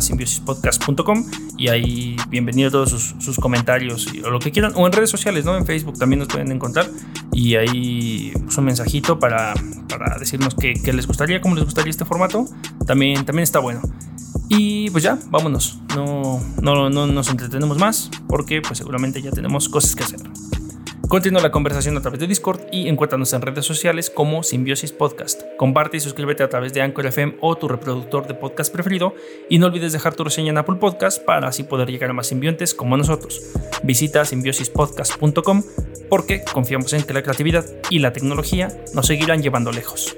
simbiosispodcast.com 0.00 1.24
y 1.56 1.68
ahí 1.68 2.16
bienvenidos 2.28 2.72
todos 2.72 2.90
sus, 2.90 3.14
sus, 3.18 3.38
comentarios 3.38 4.08
o 4.24 4.30
lo 4.30 4.40
que 4.40 4.50
quieran. 4.50 4.72
O 4.74 4.86
en 4.86 4.92
redes 4.92 5.10
sociales, 5.10 5.44
¿no? 5.44 5.56
En 5.56 5.64
Facebook 5.64 5.98
también 5.98 6.18
nos 6.18 6.28
pueden 6.28 6.52
encontrar. 6.52 6.86
Y 7.32 7.54
ahí 7.54 8.32
pues, 8.44 8.58
un 8.58 8.64
mensajito 8.64 9.18
para, 9.18 9.54
para 9.88 10.18
decirnos 10.18 10.54
qué, 10.54 10.74
les 10.92 11.06
gustaría, 11.06 11.40
cómo 11.40 11.54
les 11.54 11.64
gustaría 11.64 11.90
este 11.90 12.04
formato. 12.04 12.46
También, 12.86 13.24
también 13.24 13.44
está 13.44 13.60
bueno. 13.60 13.80
Y 14.52 14.90
pues 14.90 15.04
ya, 15.04 15.16
vámonos. 15.30 15.78
No, 15.94 16.40
no, 16.60 16.90
no 16.90 17.06
nos 17.06 17.30
entretenemos 17.30 17.78
más 17.78 18.10
porque 18.26 18.60
pues 18.60 18.78
seguramente 18.78 19.22
ya 19.22 19.30
tenemos 19.30 19.68
cosas 19.68 19.94
que 19.94 20.02
hacer. 20.02 20.20
Continúa 21.08 21.40
la 21.40 21.52
conversación 21.52 21.96
a 21.96 22.00
través 22.02 22.18
de 22.18 22.26
Discord 22.26 22.60
y 22.72 22.88
encuéntranos 22.88 23.32
en 23.32 23.42
redes 23.42 23.64
sociales 23.64 24.10
como 24.10 24.42
Simbiosis 24.42 24.90
Podcast. 24.92 25.42
Comparte 25.56 25.96
y 25.96 26.00
suscríbete 26.00 26.42
a 26.42 26.48
través 26.48 26.72
de 26.72 26.82
Anchor 26.82 27.06
FM 27.06 27.36
o 27.40 27.56
tu 27.56 27.68
reproductor 27.68 28.26
de 28.26 28.34
podcast 28.34 28.72
preferido 28.72 29.14
y 29.48 29.58
no 29.58 29.66
olvides 29.66 29.92
dejar 29.92 30.14
tu 30.14 30.24
reseña 30.24 30.50
en 30.50 30.58
Apple 30.58 30.76
Podcast 30.76 31.24
para 31.24 31.48
así 31.48 31.62
poder 31.62 31.88
llegar 31.88 32.10
a 32.10 32.12
más 32.12 32.26
simbiontes 32.26 32.74
como 32.74 32.96
nosotros. 32.96 33.42
Visita 33.84 34.24
simbiosispodcast.com 34.24 35.62
porque 36.08 36.42
confiamos 36.52 36.92
en 36.92 37.04
que 37.04 37.14
la 37.14 37.22
creatividad 37.22 37.64
y 37.88 38.00
la 38.00 38.12
tecnología 38.12 38.68
nos 38.94 39.06
seguirán 39.06 39.42
llevando 39.42 39.70
lejos. 39.70 40.16